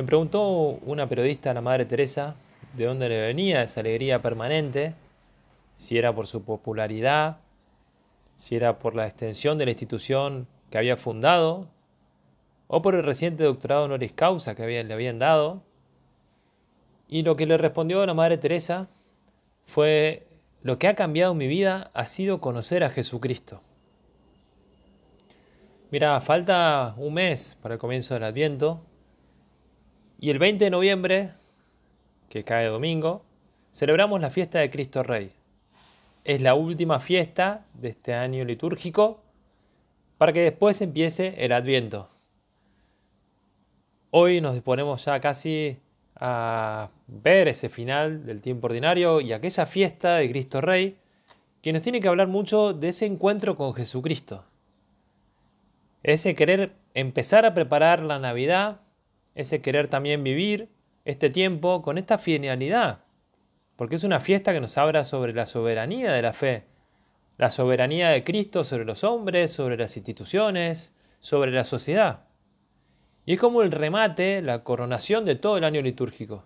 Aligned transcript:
Le 0.00 0.06
preguntó 0.06 0.40
una 0.86 1.06
periodista 1.06 1.50
a 1.50 1.54
la 1.54 1.60
Madre 1.60 1.84
Teresa 1.84 2.34
de 2.72 2.86
dónde 2.86 3.10
le 3.10 3.20
venía 3.20 3.60
esa 3.60 3.80
alegría 3.80 4.22
permanente, 4.22 4.94
si 5.74 5.98
era 5.98 6.14
por 6.14 6.26
su 6.26 6.42
popularidad, 6.42 7.36
si 8.34 8.56
era 8.56 8.78
por 8.78 8.94
la 8.94 9.04
extensión 9.04 9.58
de 9.58 9.66
la 9.66 9.72
institución 9.72 10.46
que 10.70 10.78
había 10.78 10.96
fundado, 10.96 11.66
o 12.66 12.80
por 12.80 12.94
el 12.94 13.02
reciente 13.02 13.44
doctorado 13.44 13.84
honoris 13.84 14.12
causa 14.12 14.54
que 14.54 14.82
le 14.82 14.94
habían 14.94 15.18
dado. 15.18 15.62
Y 17.06 17.22
lo 17.22 17.36
que 17.36 17.44
le 17.44 17.58
respondió 17.58 18.00
a 18.00 18.06
la 18.06 18.14
Madre 18.14 18.38
Teresa 18.38 18.88
fue, 19.66 20.26
lo 20.62 20.78
que 20.78 20.88
ha 20.88 20.94
cambiado 20.94 21.34
mi 21.34 21.46
vida 21.46 21.90
ha 21.92 22.06
sido 22.06 22.40
conocer 22.40 22.84
a 22.84 22.88
Jesucristo. 22.88 23.60
Mira, 25.90 26.18
falta 26.22 26.94
un 26.96 27.12
mes 27.12 27.58
para 27.60 27.74
el 27.74 27.78
comienzo 27.78 28.14
del 28.14 28.24
Adviento 28.24 28.80
y 30.20 30.28
el 30.28 30.38
20 30.38 30.66
de 30.66 30.70
noviembre, 30.70 31.30
que 32.28 32.44
cae 32.44 32.66
domingo, 32.66 33.22
celebramos 33.72 34.20
la 34.20 34.28
fiesta 34.28 34.58
de 34.58 34.68
Cristo 34.68 35.02
Rey. 35.02 35.32
Es 36.24 36.42
la 36.42 36.52
última 36.52 37.00
fiesta 37.00 37.64
de 37.72 37.88
este 37.88 38.12
año 38.12 38.44
litúrgico 38.44 39.22
para 40.18 40.34
que 40.34 40.42
después 40.42 40.82
empiece 40.82 41.34
el 41.38 41.52
Adviento. 41.52 42.10
Hoy 44.10 44.42
nos 44.42 44.52
disponemos 44.52 45.02
ya 45.06 45.18
casi 45.20 45.78
a 46.16 46.90
ver 47.06 47.48
ese 47.48 47.70
final 47.70 48.26
del 48.26 48.42
tiempo 48.42 48.66
ordinario 48.66 49.22
y 49.22 49.32
aquella 49.32 49.64
fiesta 49.64 50.16
de 50.16 50.28
Cristo 50.28 50.60
Rey 50.60 50.98
que 51.62 51.72
nos 51.72 51.80
tiene 51.80 52.00
que 52.00 52.08
hablar 52.08 52.28
mucho 52.28 52.74
de 52.74 52.90
ese 52.90 53.06
encuentro 53.06 53.56
con 53.56 53.72
Jesucristo. 53.72 54.44
Ese 56.02 56.34
querer 56.34 56.72
empezar 56.92 57.46
a 57.46 57.54
preparar 57.54 58.02
la 58.02 58.18
Navidad 58.18 58.80
ese 59.34 59.60
querer 59.60 59.88
también 59.88 60.24
vivir 60.24 60.68
este 61.04 61.30
tiempo 61.30 61.82
con 61.82 61.98
esta 61.98 62.18
finalidad, 62.18 63.04
porque 63.76 63.96
es 63.96 64.04
una 64.04 64.20
fiesta 64.20 64.52
que 64.52 64.60
nos 64.60 64.76
habla 64.78 65.04
sobre 65.04 65.32
la 65.32 65.46
soberanía 65.46 66.12
de 66.12 66.22
la 66.22 66.32
fe, 66.32 66.64
la 67.38 67.50
soberanía 67.50 68.10
de 68.10 68.22
Cristo 68.22 68.64
sobre 68.64 68.84
los 68.84 69.02
hombres, 69.02 69.50
sobre 69.50 69.76
las 69.76 69.96
instituciones, 69.96 70.94
sobre 71.20 71.50
la 71.52 71.64
sociedad. 71.64 72.24
Y 73.24 73.34
es 73.34 73.38
como 73.38 73.62
el 73.62 73.72
remate, 73.72 74.42
la 74.42 74.62
coronación 74.64 75.24
de 75.24 75.36
todo 75.36 75.56
el 75.56 75.64
año 75.64 75.80
litúrgico. 75.82 76.44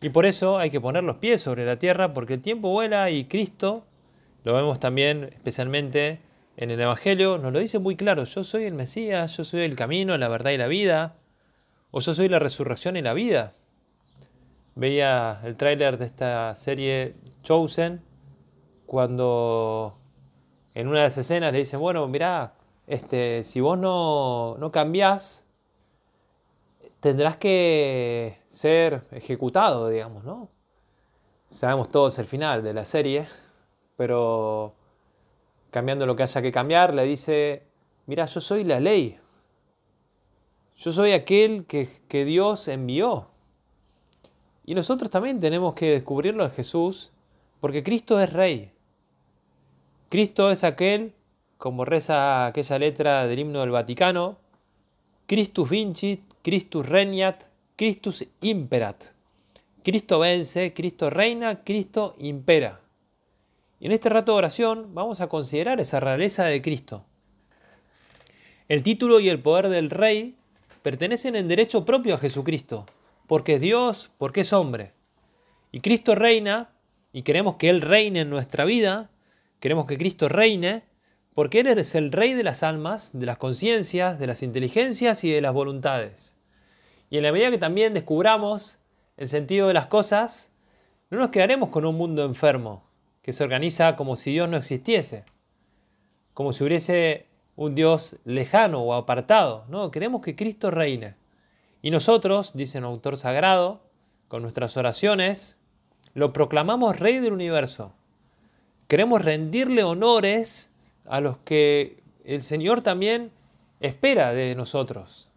Y 0.00 0.10
por 0.10 0.26
eso 0.26 0.58
hay 0.58 0.70
que 0.70 0.80
poner 0.80 1.04
los 1.04 1.16
pies 1.16 1.40
sobre 1.40 1.64
la 1.64 1.78
tierra, 1.78 2.12
porque 2.12 2.34
el 2.34 2.42
tiempo 2.42 2.70
vuela 2.70 3.10
y 3.10 3.24
Cristo, 3.24 3.86
lo 4.44 4.54
vemos 4.54 4.78
también 4.78 5.30
especialmente 5.34 6.20
en 6.56 6.70
el 6.70 6.80
Evangelio, 6.80 7.38
nos 7.38 7.52
lo 7.52 7.58
dice 7.58 7.78
muy 7.78 7.96
claro, 7.96 8.24
yo 8.24 8.44
soy 8.44 8.64
el 8.64 8.74
Mesías, 8.74 9.36
yo 9.36 9.44
soy 9.44 9.62
el 9.62 9.76
camino, 9.76 10.16
la 10.18 10.28
verdad 10.28 10.50
y 10.50 10.56
la 10.56 10.66
vida, 10.66 11.16
o 11.90 12.00
yo 12.00 12.14
soy 12.14 12.28
la 12.28 12.38
resurrección 12.38 12.96
y 12.96 13.02
la 13.02 13.14
vida. 13.14 13.52
Veía 14.74 15.40
el 15.44 15.56
tráiler 15.56 15.98
de 15.98 16.06
esta 16.06 16.54
serie 16.54 17.16
Chosen 17.42 18.02
cuando 18.86 19.98
en 20.74 20.88
una 20.88 20.98
de 20.98 21.04
las 21.04 21.18
escenas 21.18 21.52
le 21.52 21.58
dicen, 21.58 21.80
bueno, 21.80 22.06
mirá, 22.08 22.54
este, 22.86 23.44
si 23.44 23.60
vos 23.60 23.78
no, 23.78 24.56
no 24.58 24.70
cambiás, 24.70 25.46
tendrás 27.00 27.36
que 27.36 28.38
ser 28.48 29.06
ejecutado, 29.10 29.88
digamos, 29.88 30.24
¿no? 30.24 30.48
Sabemos 31.48 31.90
todos 31.90 32.18
el 32.18 32.26
final 32.26 32.62
de 32.62 32.74
la 32.74 32.84
serie, 32.84 33.26
pero 33.96 34.74
cambiando 35.70 36.06
lo 36.06 36.16
que 36.16 36.22
haya 36.22 36.42
que 36.42 36.52
cambiar, 36.52 36.94
le 36.94 37.04
dice, 37.04 37.66
mira, 38.06 38.26
yo 38.26 38.40
soy 38.40 38.64
la 38.64 38.80
ley, 38.80 39.18
yo 40.78 40.92
soy 40.92 41.12
aquel 41.12 41.64
que, 41.66 42.24
Dios 42.24 42.68
envió. 42.68 43.26
Y 44.64 44.74
nosotros 44.74 45.10
también 45.10 45.40
tenemos 45.40 45.74
que 45.74 45.90
descubrirlo 45.90 46.44
en 46.44 46.52
Jesús, 46.52 47.10
porque 47.60 47.82
Cristo 47.82 48.20
es 48.20 48.32
Rey. 48.32 48.70
Cristo 50.08 50.50
es 50.52 50.62
aquel, 50.62 51.14
como 51.56 51.84
reza 51.84 52.46
aquella 52.46 52.78
letra 52.78 53.26
del 53.26 53.40
himno 53.40 53.60
del 53.60 53.70
Vaticano, 53.70 54.38
Christus 55.26 55.68
vincit, 55.68 56.22
Christus 56.42 56.86
regnat, 56.86 57.44
Christus 57.76 58.24
imperat. 58.40 59.04
Cristo 59.82 60.20
vence, 60.20 60.72
Cristo 60.74 61.10
reina, 61.10 61.64
Cristo 61.64 62.14
impera. 62.18 62.80
Y 63.80 63.86
en 63.86 63.92
este 63.92 64.08
rato 64.08 64.32
de 64.32 64.38
oración 64.38 64.94
vamos 64.94 65.20
a 65.20 65.28
considerar 65.28 65.80
esa 65.80 65.98
realeza 65.98 66.44
de 66.44 66.62
Cristo. 66.62 67.04
El 68.68 68.82
título 68.82 69.18
y 69.18 69.28
el 69.28 69.40
poder 69.40 69.68
del 69.70 69.90
Rey 69.90 70.38
pertenecen 70.82 71.36
en 71.36 71.48
derecho 71.48 71.84
propio 71.84 72.14
a 72.14 72.18
Jesucristo, 72.18 72.86
porque 73.26 73.54
es 73.54 73.60
Dios, 73.60 74.10
porque 74.18 74.40
es 74.40 74.52
hombre. 74.52 74.92
Y 75.70 75.80
Cristo 75.80 76.14
reina, 76.14 76.70
y 77.12 77.22
queremos 77.22 77.56
que 77.56 77.68
Él 77.68 77.80
reine 77.80 78.20
en 78.20 78.30
nuestra 78.30 78.64
vida, 78.64 79.10
queremos 79.60 79.86
que 79.86 79.98
Cristo 79.98 80.28
reine, 80.28 80.84
porque 81.34 81.60
Él 81.60 81.68
es 81.68 81.94
el 81.94 82.10
rey 82.10 82.34
de 82.34 82.42
las 82.42 82.62
almas, 82.62 83.10
de 83.12 83.26
las 83.26 83.36
conciencias, 83.36 84.18
de 84.18 84.26
las 84.26 84.42
inteligencias 84.42 85.22
y 85.24 85.30
de 85.30 85.40
las 85.40 85.52
voluntades. 85.52 86.36
Y 87.10 87.18
en 87.18 87.22
la 87.22 87.32
medida 87.32 87.50
que 87.50 87.58
también 87.58 87.94
descubramos 87.94 88.80
el 89.16 89.28
sentido 89.28 89.68
de 89.68 89.74
las 89.74 89.86
cosas, 89.86 90.50
no 91.10 91.18
nos 91.18 91.30
quedaremos 91.30 91.70
con 91.70 91.84
un 91.84 91.96
mundo 91.96 92.24
enfermo, 92.24 92.82
que 93.22 93.32
se 93.32 93.44
organiza 93.44 93.94
como 93.94 94.16
si 94.16 94.32
Dios 94.32 94.48
no 94.48 94.56
existiese, 94.56 95.24
como 96.34 96.52
si 96.52 96.64
hubiese 96.64 97.27
un 97.58 97.74
Dios 97.74 98.14
lejano 98.24 98.80
o 98.82 98.94
apartado. 98.94 99.64
No, 99.68 99.90
queremos 99.90 100.22
que 100.22 100.36
Cristo 100.36 100.70
reine. 100.70 101.16
Y 101.82 101.90
nosotros, 101.90 102.52
dice 102.54 102.78
un 102.78 102.84
autor 102.84 103.16
sagrado, 103.16 103.80
con 104.28 104.42
nuestras 104.42 104.76
oraciones, 104.76 105.58
lo 106.14 106.32
proclamamos 106.32 107.00
Rey 107.00 107.18
del 107.18 107.32
universo. 107.32 107.92
Queremos 108.86 109.24
rendirle 109.24 109.82
honores 109.82 110.70
a 111.04 111.20
los 111.20 111.38
que 111.38 112.00
el 112.24 112.44
Señor 112.44 112.82
también 112.82 113.32
espera 113.80 114.32
de 114.32 114.54
nosotros. 114.54 115.28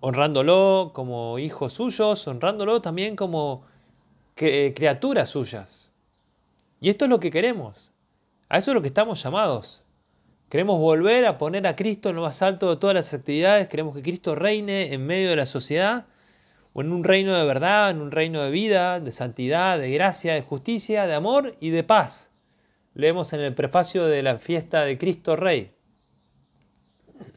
Honrándolo 0.00 0.90
como 0.92 1.38
hijos 1.38 1.72
suyos, 1.72 2.28
honrándolo 2.28 2.82
también 2.82 3.16
como 3.16 3.64
criaturas 4.34 5.30
suyas. 5.30 5.92
Y 6.78 6.90
esto 6.90 7.06
es 7.06 7.10
lo 7.10 7.20
que 7.20 7.30
queremos. 7.30 7.90
A 8.50 8.58
eso 8.58 8.72
es 8.72 8.74
lo 8.74 8.82
que 8.82 8.88
estamos 8.88 9.22
llamados. 9.22 9.82
Queremos 10.52 10.78
volver 10.78 11.24
a 11.24 11.38
poner 11.38 11.66
a 11.66 11.74
Cristo 11.76 12.10
en 12.10 12.16
lo 12.16 12.20
más 12.20 12.42
alto 12.42 12.68
de 12.68 12.76
todas 12.76 12.92
las 12.92 13.14
actividades. 13.14 13.68
Queremos 13.68 13.96
que 13.96 14.02
Cristo 14.02 14.34
reine 14.34 14.92
en 14.92 15.06
medio 15.06 15.30
de 15.30 15.36
la 15.36 15.46
sociedad, 15.46 16.04
o 16.74 16.82
en 16.82 16.92
un 16.92 17.04
reino 17.04 17.34
de 17.34 17.46
verdad, 17.46 17.88
en 17.88 18.02
un 18.02 18.10
reino 18.10 18.42
de 18.42 18.50
vida, 18.50 19.00
de 19.00 19.12
santidad, 19.12 19.78
de 19.78 19.90
gracia, 19.92 20.34
de 20.34 20.42
justicia, 20.42 21.06
de 21.06 21.14
amor 21.14 21.56
y 21.58 21.70
de 21.70 21.84
paz. 21.84 22.32
Leemos 22.92 23.32
en 23.32 23.40
el 23.40 23.54
prefacio 23.54 24.04
de 24.04 24.22
la 24.22 24.36
fiesta 24.36 24.82
de 24.82 24.98
Cristo 24.98 25.36
Rey. 25.36 25.72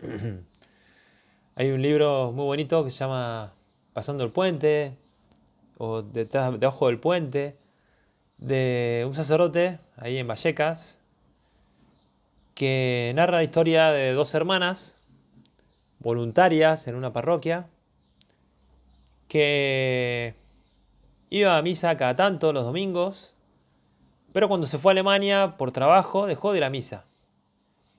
Hay 1.56 1.72
un 1.72 1.82
libro 1.82 2.34
muy 2.34 2.44
bonito 2.44 2.84
que 2.84 2.90
se 2.92 2.98
llama 2.98 3.54
Pasando 3.94 4.26
el 4.26 4.32
puente 4.32 4.98
o 5.78 6.02
detrás, 6.02 6.60
debajo 6.60 6.88
del 6.88 7.00
puente 7.00 7.56
de 8.40 9.06
un 9.08 9.16
sacerdote 9.16 9.80
ahí 9.96 10.18
en 10.18 10.28
Vallecas, 10.28 11.05
que 12.56 13.12
narra 13.16 13.38
la 13.38 13.44
historia 13.44 13.92
de 13.92 14.14
dos 14.14 14.34
hermanas 14.34 15.00
voluntarias 16.00 16.88
en 16.88 16.96
una 16.96 17.14
parroquia 17.14 17.68
que 19.28 20.36
iba 21.30 21.58
a 21.58 21.62
misa 21.62 21.98
cada 21.98 22.16
tanto 22.16 22.54
los 22.54 22.64
domingos, 22.64 23.36
pero 24.32 24.48
cuando 24.48 24.68
se 24.68 24.78
fue 24.78 24.92
a 24.92 24.94
Alemania 24.94 25.56
por 25.58 25.72
trabajo 25.72 26.26
dejó 26.28 26.52
de 26.52 26.60
ir 26.60 26.64
a 26.64 26.70
misa. 26.70 27.06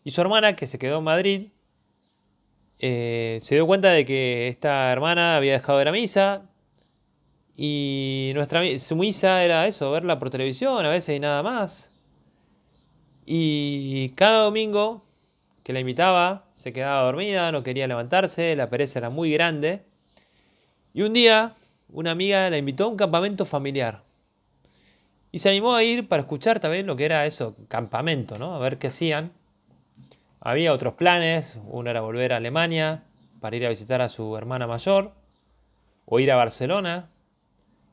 Y 0.04 0.12
su 0.12 0.20
hermana, 0.20 0.56
que 0.56 0.66
se 0.66 0.78
quedó 0.78 0.98
en 0.98 1.04
Madrid, 1.04 1.48
eh, 2.78 3.38
se 3.42 3.56
dio 3.56 3.66
cuenta 3.66 3.90
de 3.90 4.04
que 4.04 4.48
esta 4.48 4.90
hermana 4.92 5.36
había 5.36 5.54
dejado 5.54 5.78
de 5.78 5.82
ir 5.82 5.88
a 5.88 5.92
misa 5.92 6.42
y 7.56 8.32
nuestra, 8.34 8.62
su 8.78 8.96
misa 8.96 9.42
era 9.42 9.66
eso, 9.66 9.90
verla 9.90 10.18
por 10.18 10.30
televisión 10.30 10.84
a 10.84 10.90
veces 10.90 11.16
y 11.16 11.20
nada 11.20 11.42
más. 11.42 11.95
Y 13.26 14.10
cada 14.10 14.44
domingo 14.44 15.04
que 15.64 15.72
la 15.72 15.80
invitaba 15.80 16.44
se 16.52 16.72
quedaba 16.72 17.02
dormida, 17.02 17.50
no 17.50 17.64
quería 17.64 17.88
levantarse, 17.88 18.54
la 18.54 18.70
pereza 18.70 19.00
era 19.00 19.10
muy 19.10 19.32
grande. 19.32 19.82
Y 20.94 21.02
un 21.02 21.12
día 21.12 21.56
una 21.88 22.12
amiga 22.12 22.48
la 22.50 22.58
invitó 22.58 22.84
a 22.84 22.88
un 22.88 22.96
campamento 22.96 23.44
familiar. 23.44 24.02
Y 25.32 25.38
se 25.38 25.48
animó 25.48 25.74
a 25.74 25.82
ir 25.82 26.08
para 26.08 26.22
escuchar 26.22 26.60
también 26.60 26.86
lo 26.86 26.96
que 26.96 27.04
era 27.04 27.26
eso, 27.26 27.56
campamento, 27.68 28.38
¿no? 28.38 28.54
A 28.54 28.58
ver 28.58 28.78
qué 28.78 28.88
hacían. 28.88 29.32
Había 30.40 30.72
otros 30.72 30.94
planes, 30.94 31.60
uno 31.66 31.90
era 31.90 32.00
volver 32.00 32.32
a 32.32 32.36
Alemania 32.36 33.02
para 33.40 33.56
ir 33.56 33.66
a 33.66 33.68
visitar 33.68 34.00
a 34.00 34.08
su 34.08 34.36
hermana 34.36 34.66
mayor, 34.66 35.12
o 36.04 36.20
ir 36.20 36.30
a 36.30 36.36
Barcelona. 36.36 37.10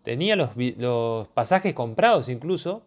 Tenía 0.03 0.35
los, 0.35 0.51
los 0.77 1.27
pasajes 1.29 1.73
comprados 1.73 2.29
incluso. 2.29 2.85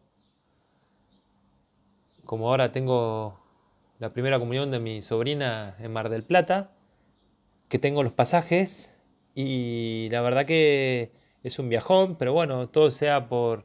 Como 2.26 2.50
ahora 2.50 2.72
tengo 2.72 3.40
la 4.00 4.10
primera 4.12 4.40
comunión 4.40 4.72
de 4.72 4.80
mi 4.80 5.00
sobrina 5.00 5.76
en 5.78 5.92
Mar 5.92 6.08
del 6.08 6.24
Plata, 6.24 6.72
que 7.68 7.78
tengo 7.78 8.02
los 8.02 8.12
pasajes 8.12 8.96
y 9.34 10.08
la 10.10 10.22
verdad 10.22 10.44
que 10.44 11.12
es 11.44 11.60
un 11.60 11.68
viajón, 11.68 12.16
pero 12.16 12.32
bueno, 12.32 12.68
todo 12.68 12.90
sea 12.90 13.28
por 13.28 13.64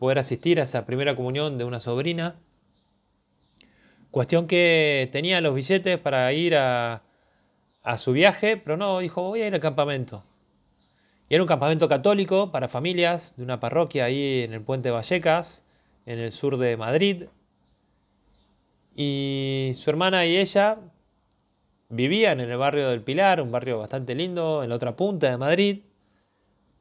poder 0.00 0.18
asistir 0.18 0.58
a 0.58 0.64
esa 0.64 0.86
primera 0.86 1.14
comunión 1.14 1.56
de 1.56 1.64
una 1.64 1.78
sobrina. 1.78 2.40
Cuestión 4.10 4.48
que 4.48 5.08
tenía 5.12 5.40
los 5.40 5.54
billetes 5.54 5.98
para 6.00 6.32
ir 6.32 6.56
a, 6.56 7.04
su 7.96 8.12
viaje, 8.12 8.56
pero 8.56 8.76
no, 8.76 8.98
dijo, 8.98 9.22
voy 9.22 9.42
a 9.42 9.46
ir 9.46 9.54
al 9.54 9.60
campamento. 9.60 10.24
Y 11.28 11.34
era 11.34 11.44
un 11.44 11.48
campamento 11.48 11.88
católico 11.88 12.50
para 12.50 12.66
familias 12.66 13.36
de 13.36 13.44
una 13.44 13.60
parroquia 13.60 14.06
ahí 14.06 14.42
en 14.42 14.52
el 14.52 14.62
puente 14.62 14.90
Vallecas, 14.90 15.64
en 16.06 16.18
el 16.18 16.32
sur 16.32 16.56
de 16.56 16.76
Madrid. 16.76 17.26
Y 19.02 19.72
su 19.76 19.88
hermana 19.88 20.26
y 20.26 20.36
ella 20.36 20.76
vivían 21.88 22.38
en 22.38 22.50
el 22.50 22.58
barrio 22.58 22.90
del 22.90 23.00
Pilar, 23.00 23.40
un 23.40 23.50
barrio 23.50 23.78
bastante 23.78 24.14
lindo, 24.14 24.62
en 24.62 24.68
la 24.68 24.74
otra 24.74 24.94
punta 24.94 25.30
de 25.30 25.38
Madrid. 25.38 25.84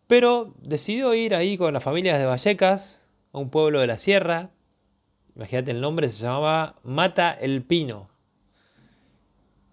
Pero 0.05 0.53
decidió 0.61 1.13
ir 1.13 1.33
ahí 1.33 1.57
con 1.57 1.73
las 1.73 1.81
familias 1.81 2.19
de 2.19 2.25
Vallecas, 2.25 3.07
a 3.31 3.37
un 3.37 3.49
pueblo 3.49 3.79
de 3.79 3.87
la 3.87 3.95
sierra. 3.95 4.49
Imagínate 5.33 5.71
el 5.71 5.79
nombre, 5.79 6.09
se 6.09 6.23
llamaba 6.23 6.75
Mata 6.83 7.31
el 7.31 7.63
Pino. 7.63 8.09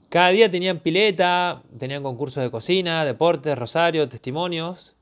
Cada 0.09 0.29
día 0.29 0.49
tenían 0.49 0.79
pileta, 0.79 1.65
tenían 1.77 2.05
concursos 2.05 2.45
de 2.45 2.53
cocina, 2.53 3.05
deportes, 3.05 3.59
rosario, 3.59 4.09
testimonios. 4.09 4.95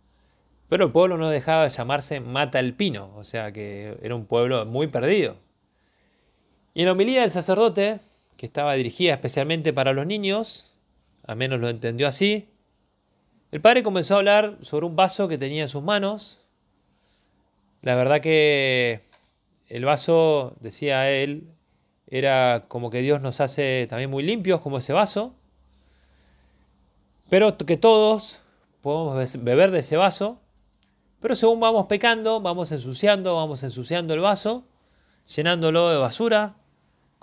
Pero 0.71 0.87
el 0.87 0.93
pueblo 0.93 1.19
no 1.19 1.29
dejaba 1.29 1.65
de 1.65 1.69
llamarse 1.69 2.21
Mata 2.21 2.59
el 2.59 2.73
Pino, 2.73 3.13
o 3.17 3.23
sea 3.23 3.53
que 3.53 3.99
era 4.01 4.15
un 4.15 4.25
pueblo 4.25 4.65
muy 4.65 4.87
perdido. 4.87 5.45
Y 6.75 6.81
en 6.81 6.87
la 6.87 6.93
homilía 6.93 7.21
del 7.21 7.31
sacerdote, 7.31 8.01
que 8.37 8.47
estaba 8.47 8.75
dirigida 8.75 9.15
especialmente 9.15 9.73
para 9.73 9.93
los 9.93 10.07
niños, 10.07 10.75
al 11.25 11.37
menos 11.37 11.61
lo 11.61 11.69
entendió 11.69 12.09
así, 12.09 12.49
el 13.53 13.61
padre 13.61 13.85
comenzó 13.85 14.15
a 14.15 14.19
hablar 14.19 14.59
sobre 14.63 14.85
un 14.85 14.97
vaso 14.97 15.29
que 15.29 15.39
tenía 15.39 15.63
en 15.63 15.69
sus 15.69 15.85
manos. 15.85 16.41
La 17.83 17.95
verdad 17.95 18.21
que 18.21 19.05
el 19.69 19.85
vaso, 19.85 20.57
decía 20.59 21.09
él, 21.11 21.49
era 22.09 22.65
como 22.67 22.91
que 22.91 23.01
Dios 23.01 23.23
nos 23.23 23.41
hace 23.41 23.87
también 23.89 24.11
muy 24.11 24.25
limpios 24.25 24.61
como 24.61 24.79
ese 24.79 24.93
vaso, 24.93 25.35
pero 27.29 27.57
que 27.57 27.77
todos 27.77 28.41
podemos 28.81 29.43
beber 29.45 29.71
de 29.71 29.79
ese 29.79 29.97
vaso, 29.97 30.41
pero 31.21 31.37
según 31.37 31.61
vamos 31.61 31.87
pecando, 31.87 32.41
vamos 32.41 32.73
ensuciando, 32.73 33.37
vamos 33.37 33.63
ensuciando 33.63 34.15
el 34.15 34.21
vaso, 34.21 34.65
llenándolo 35.35 35.91
de 35.91 35.97
basura, 35.97 36.57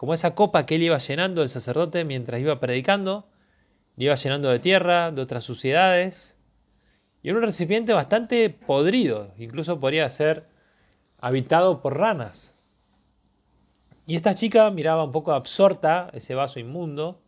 como 0.01 0.15
esa 0.15 0.33
copa 0.33 0.65
que 0.65 0.77
él 0.77 0.81
iba 0.81 0.98
llenando 0.98 1.44
el 1.44 1.50
sacerdote 1.50 2.06
mientras 2.06 2.42
iba 2.42 2.59
predicando, 2.59 3.27
iba 3.98 4.15
llenando 4.15 4.50
de 4.50 4.57
tierra, 4.57 5.12
de 5.12 5.21
otras 5.21 5.44
suciedades, 5.44 6.39
y 7.21 7.30
en 7.30 7.36
un 7.36 7.44
recipiente 7.44 7.94
bastante 7.94 8.50
podrido, 8.50 9.31
incluso 9.38 9.80
podría 9.80 10.09
ser 10.09 10.48
habitado 11.19 11.83
por 11.83 12.00
ranas. 12.00 12.59
Y 14.07 14.15
esta 14.15 14.33
chica 14.33 14.71
miraba 14.71 15.03
un 15.03 15.12
poco 15.12 15.33
absorta 15.33 16.09
ese 16.13 16.33
vaso 16.33 16.59
inmundo, 16.59 17.21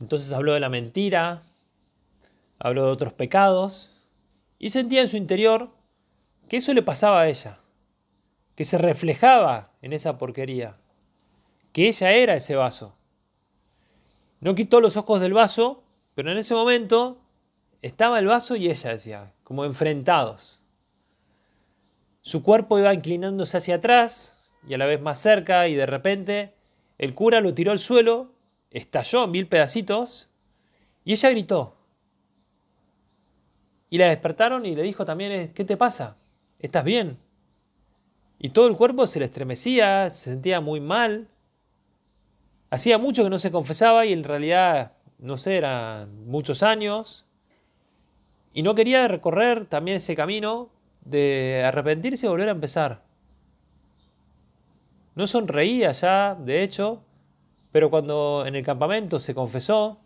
entonces 0.00 0.32
habló 0.32 0.54
de 0.54 0.60
la 0.60 0.70
mentira, 0.70 1.42
habló 2.58 2.86
de 2.86 2.92
otros 2.92 3.12
pecados, 3.12 3.92
y 4.58 4.70
sentía 4.70 5.02
en 5.02 5.08
su 5.08 5.18
interior 5.18 5.68
que 6.48 6.56
eso 6.56 6.72
le 6.72 6.80
pasaba 6.80 7.20
a 7.20 7.28
ella, 7.28 7.58
que 8.54 8.64
se 8.64 8.78
reflejaba 8.78 9.74
en 9.82 9.92
esa 9.92 10.16
porquería 10.16 10.78
que 11.76 11.88
ella 11.88 12.10
era 12.12 12.34
ese 12.34 12.56
vaso. 12.56 12.96
No 14.40 14.54
quitó 14.54 14.80
los 14.80 14.96
ojos 14.96 15.20
del 15.20 15.34
vaso, 15.34 15.82
pero 16.14 16.32
en 16.32 16.38
ese 16.38 16.54
momento 16.54 17.18
estaba 17.82 18.18
el 18.18 18.24
vaso 18.24 18.56
y 18.56 18.70
ella 18.70 18.92
decía, 18.92 19.34
como 19.44 19.62
enfrentados. 19.62 20.62
Su 22.22 22.42
cuerpo 22.42 22.78
iba 22.78 22.94
inclinándose 22.94 23.58
hacia 23.58 23.74
atrás 23.74 24.42
y 24.66 24.72
a 24.72 24.78
la 24.78 24.86
vez 24.86 25.02
más 25.02 25.20
cerca 25.20 25.68
y 25.68 25.74
de 25.74 25.84
repente 25.84 26.54
el 26.96 27.12
cura 27.14 27.42
lo 27.42 27.52
tiró 27.52 27.72
al 27.72 27.78
suelo, 27.78 28.32
estalló 28.70 29.24
en 29.24 29.32
mil 29.32 29.46
pedacitos 29.46 30.30
y 31.04 31.12
ella 31.12 31.28
gritó. 31.28 31.76
Y 33.90 33.98
la 33.98 34.08
despertaron 34.08 34.64
y 34.64 34.74
le 34.74 34.82
dijo 34.82 35.04
también, 35.04 35.52
¿qué 35.52 35.64
te 35.66 35.76
pasa? 35.76 36.16
¿Estás 36.58 36.84
bien? 36.84 37.18
Y 38.38 38.48
todo 38.48 38.66
el 38.66 38.78
cuerpo 38.78 39.06
se 39.06 39.18
le 39.18 39.26
estremecía, 39.26 40.08
se 40.08 40.30
sentía 40.30 40.62
muy 40.62 40.80
mal. 40.80 41.28
Hacía 42.70 42.98
mucho 42.98 43.22
que 43.22 43.30
no 43.30 43.38
se 43.38 43.52
confesaba 43.52 44.06
y 44.06 44.12
en 44.12 44.24
realidad, 44.24 44.92
no 45.18 45.36
sé, 45.36 45.56
eran 45.56 46.26
muchos 46.26 46.62
años. 46.62 47.24
Y 48.52 48.62
no 48.62 48.74
quería 48.74 49.06
recorrer 49.06 49.66
también 49.66 49.98
ese 49.98 50.16
camino 50.16 50.70
de 51.02 51.62
arrepentirse 51.64 52.26
y 52.26 52.30
volver 52.30 52.48
a 52.48 52.52
empezar. 52.52 53.02
No 55.14 55.26
sonreía 55.26 55.92
ya, 55.92 56.34
de 56.34 56.62
hecho, 56.62 57.02
pero 57.72 57.90
cuando 57.90 58.44
en 58.46 58.54
el 58.56 58.64
campamento 58.64 59.18
se 59.18 59.34
confesó, 59.34 59.98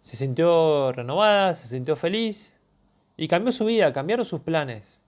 se 0.00 0.16
sintió 0.16 0.92
renovada, 0.92 1.54
se 1.54 1.66
sintió 1.66 1.96
feliz 1.96 2.54
y 3.16 3.26
cambió 3.26 3.52
su 3.52 3.64
vida, 3.64 3.92
cambiaron 3.92 4.24
sus 4.24 4.40
planes. 4.40 5.02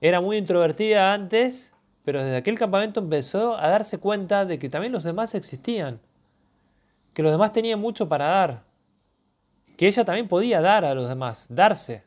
Era 0.00 0.20
muy 0.20 0.38
introvertida 0.38 1.12
antes 1.12 1.74
pero 2.10 2.24
desde 2.24 2.38
aquel 2.38 2.58
campamento 2.58 2.98
empezó 2.98 3.56
a 3.56 3.68
darse 3.68 3.98
cuenta 3.98 4.44
de 4.44 4.58
que 4.58 4.68
también 4.68 4.92
los 4.92 5.04
demás 5.04 5.36
existían, 5.36 6.00
que 7.14 7.22
los 7.22 7.30
demás 7.30 7.52
tenían 7.52 7.78
mucho 7.78 8.08
para 8.08 8.24
dar, 8.24 8.64
que 9.76 9.86
ella 9.86 10.04
también 10.04 10.26
podía 10.26 10.60
dar 10.60 10.84
a 10.84 10.92
los 10.92 11.08
demás, 11.08 11.46
darse. 11.50 12.02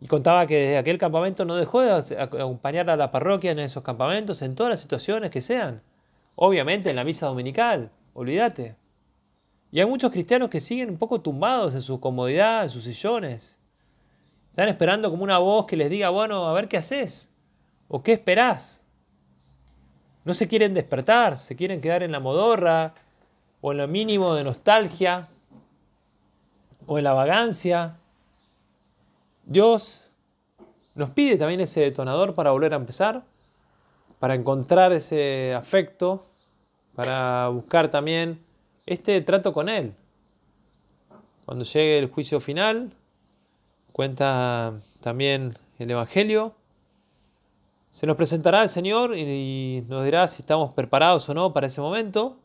Y 0.00 0.08
contaba 0.08 0.48
que 0.48 0.56
desde 0.56 0.78
aquel 0.78 0.98
campamento 0.98 1.44
no 1.44 1.54
dejó 1.54 1.80
de 1.82 2.18
acompañar 2.18 2.90
a 2.90 2.96
la 2.96 3.12
parroquia 3.12 3.52
en 3.52 3.60
esos 3.60 3.84
campamentos, 3.84 4.42
en 4.42 4.56
todas 4.56 4.70
las 4.70 4.80
situaciones 4.80 5.30
que 5.30 5.42
sean. 5.42 5.80
Obviamente 6.34 6.90
en 6.90 6.96
la 6.96 7.04
misa 7.04 7.26
dominical, 7.26 7.92
olvídate. 8.14 8.74
Y 9.70 9.78
hay 9.78 9.86
muchos 9.86 10.10
cristianos 10.10 10.50
que 10.50 10.60
siguen 10.60 10.90
un 10.90 10.98
poco 10.98 11.20
tumbados 11.20 11.76
en 11.76 11.82
su 11.82 12.00
comodidad, 12.00 12.64
en 12.64 12.70
sus 12.70 12.82
sillones. 12.82 13.60
Están 14.48 14.66
esperando 14.66 15.08
como 15.08 15.22
una 15.22 15.38
voz 15.38 15.66
que 15.66 15.76
les 15.76 15.88
diga, 15.88 16.08
bueno, 16.08 16.48
a 16.48 16.52
ver 16.52 16.66
qué 16.66 16.78
haces. 16.78 17.30
¿O 17.92 18.04
qué 18.04 18.12
esperás? 18.12 18.84
No 20.24 20.32
se 20.32 20.46
quieren 20.46 20.74
despertar, 20.74 21.36
se 21.36 21.56
quieren 21.56 21.80
quedar 21.80 22.04
en 22.04 22.12
la 22.12 22.20
modorra, 22.20 22.94
o 23.60 23.72
en 23.72 23.78
lo 23.78 23.88
mínimo 23.88 24.36
de 24.36 24.44
nostalgia, 24.44 25.28
o 26.86 26.98
en 26.98 27.04
la 27.04 27.14
vagancia. 27.14 27.96
Dios 29.44 30.08
nos 30.94 31.10
pide 31.10 31.36
también 31.36 31.60
ese 31.60 31.80
detonador 31.80 32.32
para 32.32 32.52
volver 32.52 32.74
a 32.74 32.76
empezar, 32.76 33.24
para 34.20 34.36
encontrar 34.36 34.92
ese 34.92 35.52
afecto, 35.54 36.24
para 36.94 37.48
buscar 37.48 37.90
también 37.90 38.40
este 38.86 39.20
trato 39.22 39.52
con 39.52 39.68
Él. 39.68 39.94
Cuando 41.44 41.64
llegue 41.64 41.98
el 41.98 42.08
juicio 42.08 42.38
final, 42.38 42.92
cuenta 43.90 44.74
también 45.00 45.58
el 45.80 45.90
Evangelio, 45.90 46.54
se 47.90 48.06
nos 48.06 48.16
presentará 48.16 48.62
el 48.62 48.68
Señor 48.68 49.18
y 49.18 49.84
nos 49.88 50.04
dirá 50.04 50.26
si 50.28 50.42
estamos 50.42 50.72
preparados 50.72 51.28
o 51.28 51.34
no 51.34 51.52
para 51.52 51.66
ese 51.66 51.80
momento, 51.80 52.36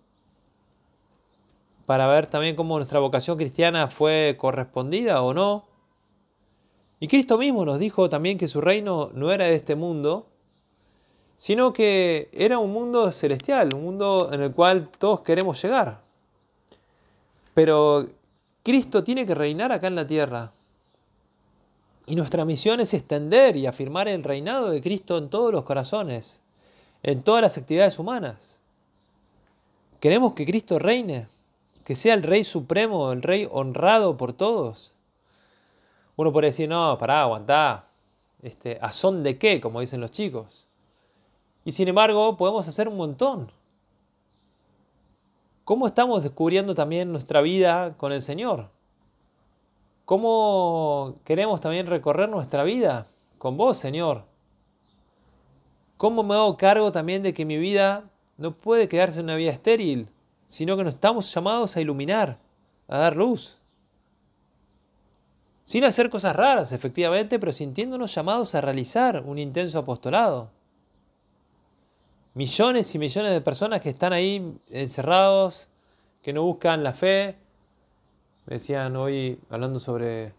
para 1.85 2.07
ver 2.07 2.25
también 2.25 2.55
cómo 2.55 2.77
nuestra 2.77 2.99
vocación 2.99 3.37
cristiana 3.37 3.87
fue 3.87 4.35
correspondida 4.39 5.21
o 5.21 5.35
no. 5.35 5.65
Y 6.99 7.07
Cristo 7.07 7.37
mismo 7.37 7.63
nos 7.63 7.77
dijo 7.77 8.09
también 8.09 8.39
que 8.39 8.47
su 8.47 8.59
reino 8.59 9.11
no 9.13 9.31
era 9.31 9.45
de 9.45 9.53
este 9.53 9.75
mundo, 9.75 10.25
sino 11.37 11.73
que 11.73 12.29
era 12.33 12.57
un 12.57 12.73
mundo 12.73 13.11
celestial, 13.11 13.73
un 13.73 13.83
mundo 13.83 14.29
en 14.31 14.41
el 14.41 14.51
cual 14.51 14.89
todos 14.89 15.19
queremos 15.21 15.61
llegar. 15.61 16.01
Pero 17.53 18.07
Cristo 18.63 19.03
tiene 19.03 19.27
que 19.27 19.35
reinar 19.35 19.71
acá 19.71 19.85
en 19.85 19.95
la 19.95 20.07
tierra. 20.07 20.51
Y 22.07 22.15
nuestra 22.15 22.45
misión 22.45 22.79
es 22.79 22.93
extender 22.93 23.55
y 23.55 23.65
afirmar 23.65 24.07
el 24.07 24.23
reinado 24.23 24.69
de 24.69 24.81
Cristo 24.81 25.17
en 25.17 25.29
todos 25.29 25.51
los 25.51 25.63
corazones, 25.63 26.41
en 27.01 27.23
todas 27.23 27.41
las 27.41 27.57
actividades 27.57 27.97
humanas. 27.97 28.61
Queremos 29.99 30.33
que 30.33 30.45
Cristo 30.45 30.77
reine, 30.77 31.27
que 31.83 31.95
sea 31.95 32.13
el 32.13 32.23
rey 32.23 32.43
supremo, 32.43 33.11
el 33.11 33.23
rey 33.23 33.47
honrado 33.51 34.17
por 34.17 34.33
todos. 34.33 34.95
Uno 36.15 36.31
puede 36.31 36.47
decir, 36.47 36.69
no, 36.69 36.97
pará, 36.97 37.21
aguantá. 37.21 37.87
Este, 38.43 38.77
¿A 38.81 38.91
son 38.91 39.23
de 39.23 39.39
qué? 39.39 39.59
Como 39.59 39.81
dicen 39.81 40.01
los 40.01 40.11
chicos. 40.11 40.67
Y 41.63 41.71
sin 41.71 41.87
embargo, 41.87 42.37
podemos 42.37 42.67
hacer 42.67 42.87
un 42.87 42.97
montón. 42.97 43.51
¿Cómo 45.63 45.87
estamos 45.87 46.21
descubriendo 46.21 46.75
también 46.75 47.11
nuestra 47.11 47.41
vida 47.41 47.95
con 47.97 48.11
el 48.11 48.21
Señor? 48.21 48.69
¿Cómo 50.05 51.15
queremos 51.23 51.61
también 51.61 51.87
recorrer 51.87 52.29
nuestra 52.29 52.63
vida 52.63 53.07
con 53.37 53.57
vos, 53.57 53.77
Señor? 53.77 54.23
¿Cómo 55.97 56.23
me 56.23 56.35
hago 56.35 56.57
cargo 56.57 56.91
también 56.91 57.23
de 57.23 57.33
que 57.33 57.45
mi 57.45 57.57
vida 57.57 58.03
no 58.37 58.51
puede 58.51 58.87
quedarse 58.87 59.19
en 59.19 59.25
una 59.25 59.35
vida 59.35 59.51
estéril, 59.51 60.09
sino 60.47 60.77
que 60.77 60.83
nos 60.83 60.93
estamos 60.93 61.33
llamados 61.33 61.75
a 61.75 61.81
iluminar, 61.81 62.37
a 62.87 62.97
dar 62.99 63.15
luz? 63.15 63.59
Sin 65.63 65.83
hacer 65.83 66.09
cosas 66.09 66.35
raras, 66.35 66.71
efectivamente, 66.71 67.39
pero 67.39 67.51
sintiéndonos 67.51 68.13
llamados 68.13 68.53
a 68.53 68.61
realizar 68.61 69.23
un 69.25 69.39
intenso 69.39 69.79
apostolado 69.79 70.51
millones 72.35 72.93
y 72.93 72.99
millones 72.99 73.31
de 73.31 73.41
personas 73.41 73.81
que 73.81 73.89
están 73.89 74.13
ahí 74.13 74.59
encerrados, 74.69 75.67
que 76.21 76.33
no 76.33 76.43
buscan 76.43 76.83
la 76.83 76.93
fe. 76.93 77.37
Me 78.47 78.57
decían 78.57 78.95
hoy, 78.95 79.39
hablando 79.49 79.79
sobre 79.79 80.31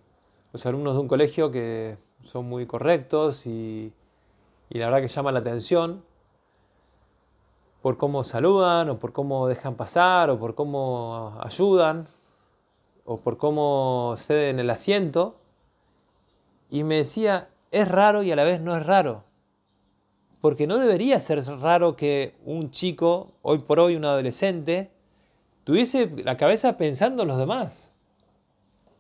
los 0.53 0.65
alumnos 0.65 0.95
de 0.95 1.01
un 1.01 1.09
colegio 1.09 1.51
que 1.51 1.99
son 2.23 2.49
muy 2.49 2.65
correctos 2.65 3.49
y, 3.49 3.93
la 4.69 4.87
verdad 4.87 5.01
que 5.01 5.09
llama 5.09 5.33
la 5.33 5.41
atención 5.41 6.05
por 7.83 7.97
cómo 7.97 8.23
saludan 8.23 8.91
o 8.91 8.99
por 9.01 9.13
cómo 9.13 9.49
dejan 9.49 9.75
pasar 9.75 10.31
o 10.31 10.39
por 10.39 10.55
cómo 10.55 11.37
ayudan 11.43 12.07
o 13.05 13.17
por 13.17 13.39
cómo 13.39 14.15
ceden 14.19 14.61
el 14.61 14.71
asiento. 14.71 15.41
Y 16.71 16.85
me 16.85 16.99
decía, 16.99 17.49
es 17.73 17.89
raro 17.89 18.23
y 18.23 18.31
a 18.31 18.37
la 18.37 18.45
vez 18.45 18.61
no 18.61 18.77
es 18.77 18.87
raro. 18.87 19.25
Porque 20.41 20.69
no 20.69 20.79
debería 20.79 21.19
ser 21.19 21.45
raro 21.45 21.97
que 21.97 22.37
un 22.45 22.71
chico, 22.71 23.33
hoy 23.43 23.59
por 23.59 23.81
hoy 23.81 23.97
un 23.97 24.05
adolescente, 24.05 24.93
tuviese 25.65 26.07
la 26.25 26.37
cabeza 26.37 26.77
pensando 26.77 27.23
en 27.23 27.29
los 27.29 27.39
demás. 27.39 27.96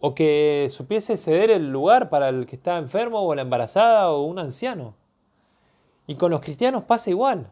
O 0.01 0.15
que 0.15 0.67
supiese 0.71 1.17
ceder 1.17 1.51
el 1.51 1.71
lugar 1.73 2.11
para 2.11 2.29
el 2.29 2.47
que 2.47 2.57
está 2.57 2.79
enfermo 2.79 3.23
o 3.23 3.35
la 3.35 3.43
embarazada 3.43 4.11
o 4.11 4.23
un 4.23 4.39
anciano. 4.39 4.95
Y 6.07 6.17
con 6.17 6.31
los 6.31 6.41
cristianos 6.41 6.85
pasa 6.85 7.11
igual. 7.11 7.51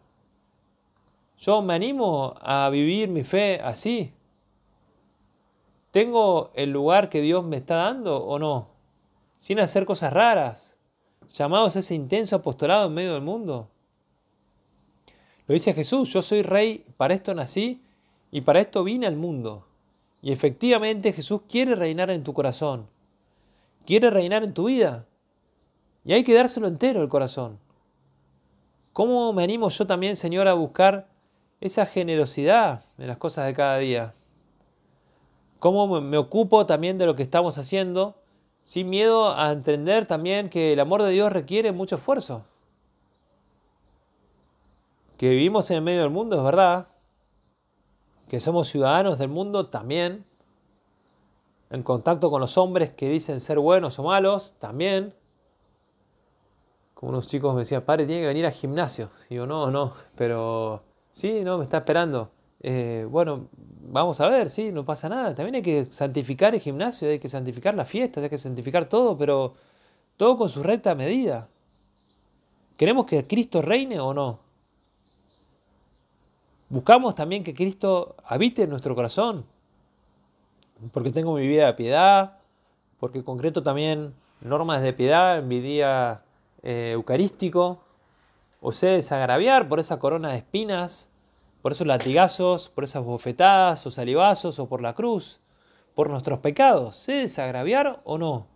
Yo 1.39 1.63
me 1.63 1.75
animo 1.75 2.35
a 2.41 2.69
vivir 2.71 3.09
mi 3.09 3.25
fe 3.25 3.61
así. 3.63 4.13
¿Tengo 5.91 6.51
el 6.55 6.71
lugar 6.71 7.09
que 7.09 7.21
Dios 7.21 7.45
me 7.45 7.57
está 7.57 7.77
dando 7.77 8.17
o 8.25 8.39
no? 8.39 8.69
Sin 9.39 9.61
hacer 9.61 9.85
cosas 9.85 10.13
raras, 10.13 10.77
llamados 11.33 11.77
a 11.77 11.81
ese 11.81 11.95
intenso 11.95 12.37
apostolado 12.37 12.87
en 12.87 12.95
medio 12.95 13.15
del 13.15 13.23
mundo. 13.23 13.69
Lo 15.47 15.53
dice 15.53 15.75
Jesús, 15.75 16.09
yo 16.13 16.23
soy 16.23 16.43
rey, 16.43 16.85
para 16.97 17.15
esto 17.15 17.35
nací 17.35 17.83
y 18.31 18.41
para 18.41 18.61
esto 18.61 18.83
vine 18.83 19.07
al 19.07 19.17
mundo. 19.17 19.67
Y 20.25 20.33
efectivamente 20.33 21.13
Jesús 21.13 21.43
quiere 21.47 21.75
reinar 21.75 22.09
en 22.09 22.25
tu 22.25 22.33
corazón, 22.33 22.89
quiere 23.85 24.09
reinar 24.09 24.43
en 24.43 24.55
tu 24.55 24.65
vida. 24.65 25.05
Y 26.03 26.15
hay 26.15 26.25
que 26.25 26.33
dárselo 26.33 26.67
entero 26.67 27.03
el 27.03 27.11
corazón. 27.11 27.59
¿Cómo 28.95 29.35
me 29.35 29.45
animo 29.45 29.69
yo 29.69 29.87
también, 29.87 30.17
Señor, 30.17 30.49
a 30.49 30.55
buscar 30.55 31.09
esa 31.61 31.85
generosidad 31.85 32.87
en 32.97 33.09
las 33.09 33.19
cosas 33.19 33.45
de 33.45 33.53
cada 33.53 33.77
día? 33.77 34.15
¿Cómo 35.59 36.01
me 36.01 36.17
ocupo 36.17 36.65
también 36.65 36.97
de 36.97 37.05
lo 37.05 37.17
que 37.17 37.23
estamos 37.23 37.59
haciendo 37.59 38.17
sin 38.63 38.89
miedo 38.89 39.37
a 39.37 39.53
entender 39.53 40.07
también 40.07 40.49
que 40.49 40.73
el 40.73 40.81
amor 40.81 41.03
de 41.03 41.11
Dios 41.11 41.31
requiere 41.31 41.71
mucho 41.73 41.97
esfuerzo? 41.97 42.47
que 45.19 45.29
vivimos 45.29 45.71
en 45.71 45.77
el 45.77 45.83
medio 45.83 46.01
del 46.01 46.11
mundo, 46.11 46.37
es 46.37 46.43
verdad, 46.43 46.89
que 48.29 48.41
somos 48.41 48.69
ciudadanos 48.69 49.19
del 49.19 49.29
mundo 49.29 49.67
también, 49.67 50.25
en 51.71 51.83
contacto 51.83 52.31
con 52.31 52.41
los 52.41 52.57
hombres 52.57 52.91
que 52.91 53.09
dicen 53.09 53.41
ser 53.41 53.59
buenos 53.59 53.99
o 53.99 54.05
malos, 54.05 54.55
también. 54.59 55.15
Como 56.95 57.11
unos 57.11 57.27
chicos 57.27 57.53
me 57.55 57.61
decían, 57.61 57.83
padre, 57.83 58.07
tiene 58.07 58.23
que 58.23 58.29
venir 58.29 58.47
al 58.47 58.53
gimnasio. 58.53 59.11
digo, 59.29 59.47
no, 59.47 59.71
no, 59.71 59.93
pero 60.15 60.83
sí, 61.11 61.43
no, 61.43 61.59
me 61.59 61.65
está 61.65 61.79
esperando. 61.79 62.31
Eh, 62.61 63.07
bueno, 63.11 63.49
vamos 63.89 64.21
a 64.21 64.29
ver, 64.29 64.49
sí, 64.49 64.73
no 64.73 64.85
pasa 64.85 65.09
nada. 65.09 65.35
También 65.35 65.57
hay 65.57 65.63
que 65.63 65.87
santificar 65.91 66.55
el 66.55 66.61
gimnasio, 66.61 67.09
hay 67.09 67.19
que 67.19 67.29
santificar 67.29 67.75
la 67.75 67.85
fiesta, 67.85 68.21
hay 68.21 68.31
que 68.31 68.39
santificar 68.39 68.89
todo, 68.89 69.17
pero 69.17 69.55
todo 70.17 70.39
con 70.39 70.49
su 70.49 70.63
recta 70.63 70.95
medida. 70.95 71.49
¿Queremos 72.77 73.07
que 73.07 73.27
Cristo 73.27 73.63
reine 73.63 74.01
o 74.01 74.15
no? 74.15 74.44
Buscamos 76.75 77.15
también 77.15 77.45
que 77.45 77.55
Cristo 77.55 78.17
habite 78.25 78.65
en 78.65 78.71
nuestro 78.71 78.97
corazón, 78.97 79.47
porque 80.91 81.13
tengo 81.13 81.33
mi 81.37 81.47
vida 81.47 81.67
de 81.67 81.75
piedad, 81.75 82.39
porque 82.99 83.23
concreto 83.23 83.63
también 83.63 84.13
normas 84.41 84.83
de 84.83 84.93
piedad 84.93 85.39
en 85.39 85.47
mi 85.47 85.61
día 85.61 86.25
eh, 86.65 86.91
eucarístico, 86.95 87.85
o 88.61 88.73
sé 88.73 88.89
desagraviar 88.89 89.69
por 89.69 89.79
esa 89.79 90.01
corona 90.01 90.33
de 90.33 90.39
espinas, 90.39 91.13
por 91.63 91.71
esos 91.71 91.87
latigazos, 91.87 92.71
por 92.71 92.83
esas 92.83 93.05
bofetadas 93.05 93.87
o 93.87 93.93
salivazos 93.93 94.59
o 94.59 94.69
por 94.69 94.83
la 94.83 94.95
cruz, 94.95 95.39
por 95.95 96.11
nuestros 96.11 96.41
pecados. 96.41 96.97
¿Sé 96.97 97.13
desagraviar 97.13 98.01
o 98.03 98.19
no? 98.19 98.49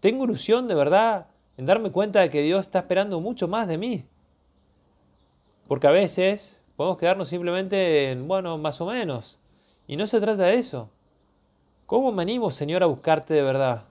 Tengo 0.00 0.24
ilusión 0.24 0.68
de 0.68 0.74
verdad 0.74 1.28
en 1.56 1.64
darme 1.64 1.90
cuenta 1.90 2.20
de 2.20 2.28
que 2.28 2.42
Dios 2.42 2.66
está 2.66 2.80
esperando 2.80 3.18
mucho 3.22 3.48
más 3.48 3.66
de 3.66 3.78
mí. 3.78 4.04
Porque 5.66 5.86
a 5.86 5.90
veces 5.90 6.61
Podemos 6.76 6.98
quedarnos 6.98 7.28
simplemente 7.28 8.10
en, 8.10 8.26
bueno, 8.26 8.56
más 8.56 8.80
o 8.80 8.86
menos. 8.86 9.38
Y 9.86 9.96
no 9.96 10.06
se 10.06 10.20
trata 10.20 10.44
de 10.44 10.54
eso. 10.54 10.90
¿Cómo 11.86 12.12
me 12.12 12.22
animo, 12.22 12.50
Señor, 12.50 12.82
a 12.82 12.86
buscarte 12.86 13.34
de 13.34 13.42
verdad? 13.42 13.84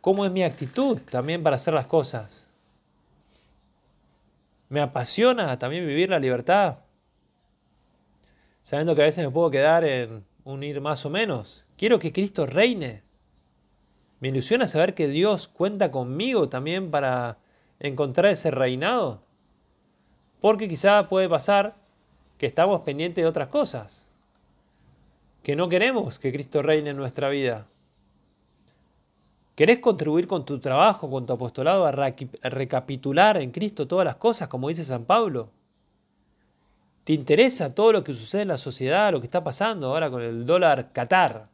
¿Cómo 0.00 0.24
es 0.24 0.32
mi 0.32 0.42
actitud 0.42 0.98
también 1.10 1.42
para 1.42 1.56
hacer 1.56 1.74
las 1.74 1.86
cosas? 1.86 2.48
Me 4.70 4.80
apasiona 4.80 5.58
también 5.58 5.86
vivir 5.86 6.08
la 6.08 6.18
libertad. 6.18 6.78
Sabiendo 8.62 8.94
que 8.94 9.02
a 9.02 9.06
veces 9.06 9.24
me 9.24 9.30
puedo 9.30 9.50
quedar 9.50 9.84
en 9.84 10.24
un 10.44 10.62
ir 10.62 10.80
más 10.80 11.04
o 11.04 11.10
menos. 11.10 11.66
Quiero 11.76 11.98
que 11.98 12.12
Cristo 12.12 12.46
reine. 12.46 13.02
Me 14.20 14.28
ilusiona 14.28 14.66
saber 14.66 14.94
que 14.94 15.08
Dios 15.08 15.48
cuenta 15.48 15.90
conmigo 15.90 16.48
también 16.48 16.90
para 16.90 17.38
encontrar 17.78 18.32
ese 18.32 18.50
reinado. 18.50 19.20
Porque 20.40 20.68
quizá 20.68 21.08
puede 21.08 21.28
pasar 21.28 21.74
que 22.38 22.46
estamos 22.46 22.80
pendientes 22.80 23.22
de 23.22 23.28
otras 23.28 23.48
cosas, 23.48 24.08
que 25.42 25.56
no 25.56 25.68
queremos 25.68 26.18
que 26.18 26.32
Cristo 26.32 26.62
reine 26.62 26.90
en 26.90 26.96
nuestra 26.96 27.28
vida. 27.28 27.66
¿Querés 29.54 29.78
contribuir 29.80 30.26
con 30.26 30.46
tu 30.46 30.58
trabajo, 30.58 31.10
con 31.10 31.26
tu 31.26 31.34
apostolado, 31.34 31.84
a 31.84 31.92
recapitular 31.92 33.36
en 33.36 33.50
Cristo 33.50 33.86
todas 33.86 34.06
las 34.06 34.16
cosas, 34.16 34.48
como 34.48 34.68
dice 34.68 34.84
San 34.84 35.04
Pablo? 35.04 35.50
¿Te 37.04 37.12
interesa 37.12 37.74
todo 37.74 37.92
lo 37.92 38.04
que 38.04 38.14
sucede 38.14 38.42
en 38.42 38.48
la 38.48 38.56
sociedad, 38.56 39.12
lo 39.12 39.20
que 39.20 39.26
está 39.26 39.44
pasando 39.44 39.88
ahora 39.88 40.10
con 40.10 40.22
el 40.22 40.46
dólar 40.46 40.92
Qatar? 40.92 41.48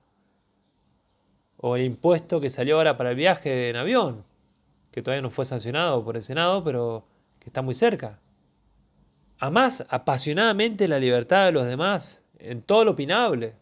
O 1.57 1.75
el 1.75 1.83
impuesto 1.83 2.41
que 2.41 2.51
salió 2.51 2.77
ahora 2.77 2.97
para 2.97 3.11
el 3.11 3.17
viaje 3.17 3.71
en 3.71 3.77
avión, 3.77 4.23
que 4.93 5.03
todavía 5.03 5.23
no 5.23 5.31
fue 5.31 5.45
sancionado 5.45 6.05
por 6.05 6.17
el 6.17 6.23
Senado, 6.23 6.63
pero 6.63 7.05
que 7.41 7.49
está 7.49 7.63
muy 7.63 7.75
cerca. 7.75 8.21
Amás 9.39 9.87
apasionadamente 9.91 10.89
la 10.89 10.99
libertad 10.99 11.47
de 11.47 11.53
los 11.53 11.67
demás 11.67 12.25
en 12.39 12.63
todo 12.63 12.85
lo 12.85 12.93
opinable, 12.93 13.55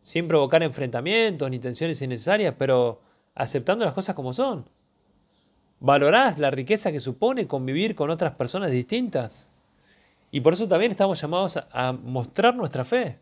sin 0.00 0.28
provocar 0.28 0.62
enfrentamientos 0.62 1.50
ni 1.50 1.58
tensiones 1.58 2.00
innecesarias, 2.02 2.54
pero 2.56 3.00
aceptando 3.34 3.84
las 3.84 3.94
cosas 3.94 4.14
como 4.14 4.32
son. 4.32 4.68
Valorás 5.80 6.38
la 6.38 6.50
riqueza 6.50 6.92
que 6.92 7.00
supone 7.00 7.46
convivir 7.46 7.94
con 7.94 8.10
otras 8.10 8.34
personas 8.34 8.70
distintas. 8.70 9.50
Y 10.30 10.40
por 10.40 10.54
eso 10.54 10.68
también 10.68 10.90
estamos 10.90 11.20
llamados 11.20 11.58
a 11.70 11.92
mostrar 11.92 12.54
nuestra 12.54 12.84
fe. 12.84 13.18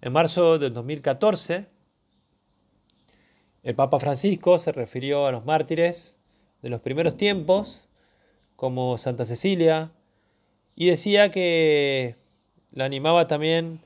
En 0.00 0.12
marzo 0.12 0.58
del 0.58 0.74
2014, 0.74 1.66
el 3.62 3.74
Papa 3.74 3.98
Francisco 3.98 4.58
se 4.58 4.72
refirió 4.72 5.26
a 5.26 5.32
los 5.32 5.44
mártires 5.44 6.18
de 6.60 6.68
los 6.68 6.82
primeros 6.82 7.16
tiempos 7.16 7.88
como 8.56 8.98
Santa 8.98 9.24
Cecilia, 9.24 9.92
y 10.76 10.88
decía 10.88 11.30
que 11.30 12.16
la 12.72 12.84
animaba 12.84 13.26
también 13.26 13.80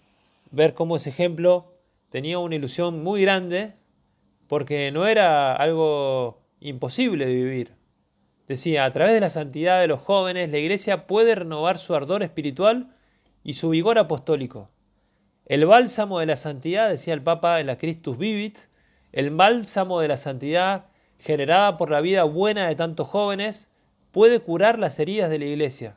ver 0.51 0.75
cómo 0.75 0.97
ese 0.97 1.11
ejemplo 1.11 1.75
tenía 2.09 2.39
una 2.39 2.55
ilusión 2.55 3.03
muy 3.03 3.23
grande, 3.23 3.75
porque 4.47 4.91
no 4.93 5.07
era 5.07 5.55
algo 5.55 6.41
imposible 6.61 7.27
de 7.27 7.35
vivir. 7.35 7.75
Decía, 8.49 8.87
a 8.87 8.91
través 8.91 9.13
de 9.13 9.21
la 9.21 9.29
santidad 9.29 9.81
de 9.81 9.89
los 9.89 10.01
jóvenes, 10.01 10.51
la 10.51 10.59
iglesia 10.59 11.07
puede 11.07 11.35
renovar 11.35 11.77
su 11.77 11.95
ardor 11.95 12.23
espiritual 12.23 12.97
y 13.45 13.53
su 13.53 13.69
vigor 13.69 13.99
apostólico. 13.99 14.71
El 15.45 15.67
bálsamo 15.67 16.19
de 16.19 16.27
la 16.27 16.37
santidad, 16.37 16.89
decía 16.89 17.13
el 17.13 17.23
Papa 17.23 17.61
en 17.61 17.67
la 17.67 17.77
Christus 17.77 18.17
Vivit, 18.17 18.59
el 19.13 19.31
bálsamo 19.31 20.01
de 20.01 20.09
la 20.09 20.17
santidad 20.17 20.87
generada 21.19 21.77
por 21.77 21.91
la 21.91 22.01
vida 22.01 22.25
buena 22.25 22.69
de 22.69 22.75
tantos 22.75 23.09
jóvenes 23.09 23.71
puede 24.13 24.41
curar 24.41 24.79
las 24.79 24.99
heridas 24.99 25.31
de 25.31 25.39
la 25.39 25.45
iglesia. 25.47 25.97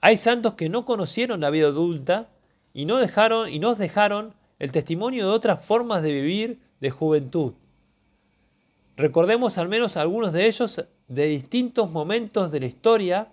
Hay 0.00 0.18
santos 0.18 0.54
que 0.54 0.68
no 0.68 0.84
conocieron 0.84 1.40
la 1.40 1.50
vida 1.50 1.68
adulta 1.68 2.28
y, 2.74 2.86
no 2.86 2.96
dejaron, 2.96 3.48
y 3.48 3.58
nos 3.58 3.78
dejaron 3.78 4.34
el 4.58 4.72
testimonio 4.72 5.26
de 5.26 5.32
otras 5.32 5.64
formas 5.64 6.02
de 6.02 6.12
vivir 6.12 6.60
de 6.80 6.90
juventud. 6.90 7.54
Recordemos 8.96 9.58
al 9.58 9.68
menos 9.68 9.96
algunos 9.96 10.32
de 10.32 10.46
ellos 10.46 10.84
de 11.08 11.26
distintos 11.26 11.90
momentos 11.90 12.50
de 12.50 12.60
la 12.60 12.66
historia 12.66 13.28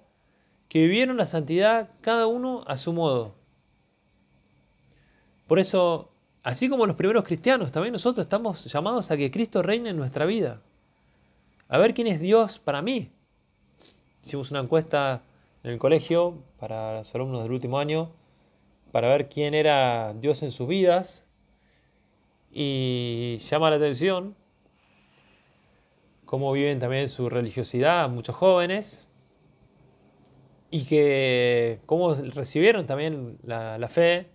que 0.68 0.84
vivieron 0.84 1.18
la 1.18 1.26
santidad 1.26 1.90
cada 2.02 2.28
uno 2.28 2.64
a 2.68 2.78
su 2.78 2.94
modo. 2.94 3.34
Por 5.48 5.58
eso, 5.58 6.12
así 6.44 6.70
como 6.70 6.86
los 6.86 6.96
primeros 6.96 7.24
cristianos, 7.24 7.72
también 7.72 7.94
nosotros 7.94 8.24
estamos 8.24 8.66
llamados 8.66 9.10
a 9.10 9.18
que 9.18 9.32
Cristo 9.32 9.64
reine 9.64 9.90
en 9.90 9.98
nuestra 9.98 10.26
vida. 10.26 10.62
A 11.68 11.78
ver 11.80 11.94
quién 11.94 12.08
es 12.08 12.20
Dios 12.20 12.60
para 12.60 12.82
mí. 12.82 13.10
Hicimos 14.24 14.52
una 14.52 14.60
encuesta 14.60 15.24
en 15.64 15.72
el 15.72 15.80
colegio 15.80 16.44
para 16.60 17.00
los 17.00 17.16
alumnos 17.16 17.44
del 17.44 17.52
último 17.52 17.80
año 17.80 18.12
para 18.92 19.10
ver 19.10 19.30
quién 19.30 19.54
era 19.54 20.14
Dios 20.14 20.44
en 20.44 20.52
sus 20.52 20.68
vidas 20.68 21.28
y 22.52 23.38
llama 23.38 23.70
la 23.70 23.76
atención 23.76 24.36
cómo 26.26 26.52
viven 26.52 26.80
también 26.80 27.10
su 27.10 27.30
religiosidad 27.30 28.10
muchos 28.10 28.36
jóvenes 28.36 29.08
y 30.70 30.86
que 30.86 31.80
cómo 31.86 32.14
recibieron 32.14 32.86
también 32.86 33.40
la, 33.44 33.88
fe 33.88 34.30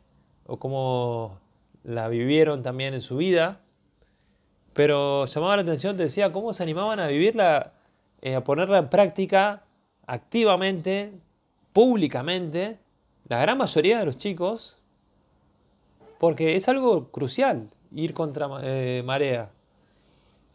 o 0.46 0.58
cómo 0.58 1.38
la 1.84 2.08
vivieron 2.08 2.62
también 2.62 2.94
en 2.94 3.00
su 3.00 3.16
vida. 3.16 3.60
Pero 4.72 5.26
llamaba 5.26 5.56
la 5.56 5.62
atención, 5.62 5.96
te 5.96 6.02
decía, 6.04 6.32
cómo 6.32 6.52
se 6.52 6.64
animaban 6.64 6.98
a 6.98 7.06
vivirla, 7.06 7.74
eh, 8.20 8.34
a 8.34 8.42
ponerla 8.42 8.78
en 8.78 8.88
práctica 8.88 9.62
activamente, 10.06 11.12
públicamente, 11.72 12.78
la 13.28 13.40
gran 13.40 13.58
mayoría 13.58 13.98
de 13.98 14.06
los 14.06 14.16
chicos, 14.16 14.78
porque 16.18 16.56
es 16.56 16.68
algo 16.68 17.10
crucial 17.10 17.70
ir 17.92 18.14
contra 18.14 18.48
eh, 18.62 19.02
marea. 19.04 19.50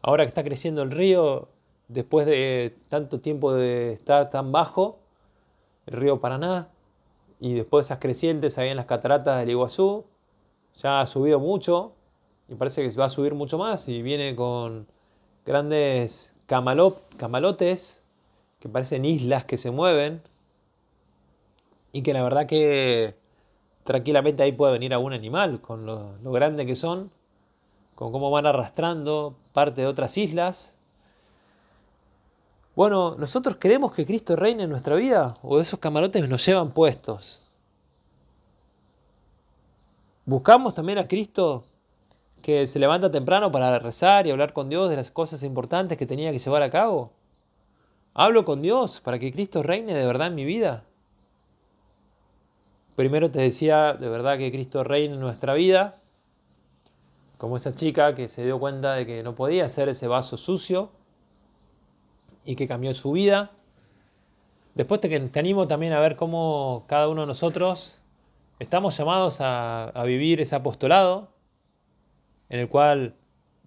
Ahora 0.01 0.23
que 0.23 0.29
está 0.29 0.43
creciendo 0.43 0.81
el 0.81 0.91
río, 0.91 1.49
después 1.87 2.25
de 2.25 2.75
tanto 2.87 3.19
tiempo 3.19 3.53
de 3.53 3.93
estar 3.93 4.29
tan 4.29 4.51
bajo, 4.51 4.99
el 5.85 5.97
río 5.97 6.19
Paraná, 6.19 6.69
y 7.39 7.53
después 7.53 7.87
esas 7.87 7.99
crecientes 7.99 8.57
ahí 8.57 8.69
en 8.69 8.77
las 8.77 8.85
cataratas 8.85 9.39
del 9.39 9.49
Iguazú, 9.49 10.05
ya 10.77 11.01
ha 11.01 11.05
subido 11.05 11.39
mucho 11.39 11.93
y 12.47 12.55
parece 12.55 12.87
que 12.87 12.97
va 12.97 13.05
a 13.05 13.09
subir 13.09 13.33
mucho 13.33 13.57
más 13.57 13.87
y 13.87 14.01
viene 14.01 14.35
con 14.35 14.87
grandes 15.45 16.35
camalotes 16.47 18.03
que 18.59 18.69
parecen 18.69 19.05
islas 19.05 19.45
que 19.45 19.57
se 19.57 19.71
mueven 19.71 20.21
y 21.91 22.01
que 22.01 22.13
la 22.13 22.23
verdad 22.23 22.45
que 22.45 23.15
tranquilamente 23.83 24.43
ahí 24.43 24.51
puede 24.51 24.73
venir 24.73 24.93
algún 24.93 25.13
animal 25.13 25.61
con 25.61 25.85
lo, 25.85 26.17
lo 26.21 26.31
grande 26.31 26.65
que 26.65 26.75
son, 26.75 27.11
con 27.95 28.11
cómo 28.11 28.31
van 28.31 28.45
arrastrando 28.45 29.35
parte 29.53 29.81
de 29.81 29.87
otras 29.87 30.17
islas. 30.17 30.75
Bueno, 32.75 33.15
¿nosotros 33.17 33.57
queremos 33.57 33.93
que 33.93 34.05
Cristo 34.05 34.35
reine 34.35 34.63
en 34.63 34.69
nuestra 34.69 34.95
vida 34.95 35.33
o 35.41 35.59
esos 35.59 35.79
camarotes 35.79 36.29
nos 36.29 36.45
llevan 36.45 36.71
puestos? 36.71 37.41
¿Buscamos 40.25 40.75
también 40.75 40.99
a 40.99 41.07
Cristo 41.07 41.63
que 42.41 42.67
se 42.67 42.79
levanta 42.79 43.09
temprano 43.09 43.51
para 43.51 43.79
rezar 43.79 44.27
y 44.27 44.31
hablar 44.31 44.53
con 44.53 44.69
Dios 44.69 44.89
de 44.89 44.95
las 44.95 45.11
cosas 45.11 45.43
importantes 45.43 45.97
que 45.97 46.05
tenía 46.05 46.31
que 46.31 46.38
llevar 46.38 46.62
a 46.62 46.69
cabo? 46.69 47.12
¿Hablo 48.13 48.43
con 48.43 48.62
Dios 48.62 49.02
para 49.02 49.19
que 49.19 49.32
Cristo 49.32 49.63
reine 49.63 49.93
de 49.93 50.06
verdad 50.06 50.28
en 50.28 50.36
mi 50.36 50.45
vida? 50.45 50.84
Primero 52.95 53.32
te 53.32 53.39
decía 53.39 53.93
de 53.93 54.10
verdad 54.10 54.38
que 54.38 54.52
Cristo 54.52 54.84
reine 54.84 55.13
en 55.13 55.22
nuestra 55.22 55.54
vida, 55.54 56.02
como 57.38 57.56
esa 57.56 57.74
chica 57.74 58.15
que 58.15 58.28
se 58.28 58.43
dio 58.43 58.60
cuenta 58.60 58.95
de 58.95 59.06
que 59.06 59.24
no 59.24 59.36
podía 59.36 59.65
hacer 59.65 59.88
ese 59.88 60.08
vaso 60.08 60.36
sucio 60.36 60.91
y 62.43 62.56
que 62.56 62.67
cambió 62.67 62.93
su 62.93 63.12
vida. 63.12 63.52
Después 64.76 65.00
te, 65.00 65.19
te 65.19 65.39
animo 65.39 65.67
también 65.67 65.93
a 65.93 66.00
ver 66.00 66.15
cómo 66.15 66.84
cada 66.88 67.08
uno 67.08 67.22
de 67.22 67.28
nosotros 67.28 68.02
estamos 68.60 68.98
llamados 68.98 69.39
a, 69.39 69.86
a 69.86 70.04
vivir 70.04 70.41
ese 70.41 70.56
apostolado 70.56 71.30
en 72.50 72.60
el 72.60 72.67
cual 72.67 73.15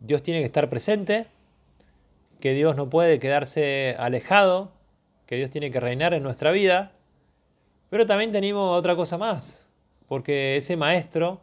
Dios 0.00 0.22
tiene 0.22 0.40
que 0.40 0.46
estar 0.46 0.68
presente, 0.68 1.28
que 2.42 2.54
Dios 2.54 2.74
no 2.74 2.90
puede 2.90 3.20
quedarse 3.20 3.94
alejado, 4.00 4.72
que 5.26 5.36
Dios 5.36 5.50
tiene 5.50 5.70
que 5.70 5.78
reinar 5.78 6.12
en 6.12 6.24
nuestra 6.24 6.50
vida. 6.50 6.90
Pero 7.88 8.04
también 8.04 8.32
tenemos 8.32 8.76
otra 8.76 8.96
cosa 8.96 9.16
más, 9.16 9.68
porque 10.08 10.56
ese 10.56 10.76
maestro 10.76 11.40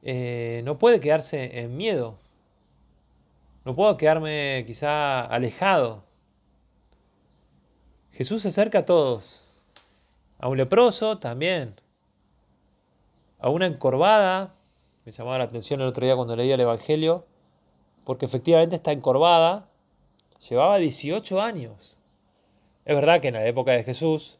eh, 0.00 0.62
no 0.64 0.78
puede 0.78 1.00
quedarse 1.00 1.58
en 1.58 1.76
miedo. 1.76 2.20
No 3.64 3.74
puedo 3.74 3.96
quedarme 3.96 4.62
quizá 4.64 5.22
alejado. 5.22 6.04
Jesús 8.12 8.42
se 8.42 8.48
acerca 8.48 8.78
a 8.78 8.84
todos. 8.84 9.44
A 10.38 10.46
un 10.46 10.56
leproso 10.56 11.18
también. 11.18 11.74
A 13.40 13.48
una 13.48 13.66
encorvada. 13.66 14.54
Me 15.04 15.10
llamaba 15.10 15.38
la 15.38 15.44
atención 15.44 15.80
el 15.80 15.88
otro 15.88 16.06
día 16.06 16.14
cuando 16.14 16.36
leía 16.36 16.54
el 16.54 16.60
Evangelio. 16.60 17.26
Porque 18.04 18.24
efectivamente 18.24 18.76
está 18.76 18.92
encorvada. 18.92 19.71
Llevaba 20.48 20.78
18 20.78 21.40
años. 21.40 21.98
Es 22.84 22.94
verdad 22.94 23.20
que 23.20 23.28
en 23.28 23.34
la 23.34 23.46
época 23.46 23.72
de 23.72 23.84
Jesús, 23.84 24.38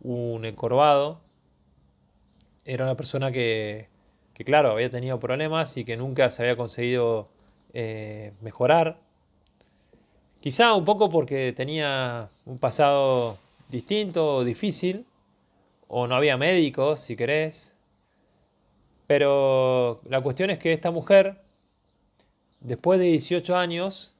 un 0.00 0.44
encorvado 0.44 1.20
era 2.64 2.84
una 2.84 2.96
persona 2.96 3.30
que 3.30 3.92
que 4.34 4.44
claro, 4.44 4.70
había 4.72 4.90
tenido 4.90 5.18
problemas 5.20 5.76
y 5.76 5.84
que 5.84 5.96
nunca 5.96 6.30
se 6.30 6.42
había 6.42 6.56
conseguido 6.56 7.26
eh, 7.72 8.32
mejorar. 8.40 8.98
Quizá 10.40 10.74
un 10.74 10.84
poco 10.84 11.08
porque 11.08 11.52
tenía 11.52 12.30
un 12.46 12.58
pasado 12.58 13.38
distinto 13.68 14.36
o 14.36 14.44
difícil, 14.44 15.06
o 15.88 16.06
no 16.06 16.16
había 16.16 16.36
médicos, 16.36 17.00
si 17.00 17.16
querés. 17.16 17.76
Pero 19.06 20.00
la 20.08 20.20
cuestión 20.22 20.50
es 20.50 20.58
que 20.58 20.72
esta 20.72 20.90
mujer, 20.90 21.42
después 22.60 22.98
de 22.98 23.06
18 23.06 23.56
años, 23.56 24.16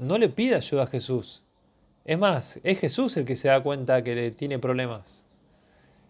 no 0.00 0.16
le 0.18 0.30
pide 0.30 0.54
ayuda 0.56 0.84
a 0.84 0.86
Jesús. 0.86 1.44
Es 2.04 2.18
más, 2.18 2.58
es 2.64 2.80
Jesús 2.80 3.16
el 3.18 3.26
que 3.26 3.36
se 3.36 3.48
da 3.48 3.62
cuenta 3.62 4.02
que 4.02 4.14
le 4.14 4.30
tiene 4.30 4.58
problemas. 4.58 5.26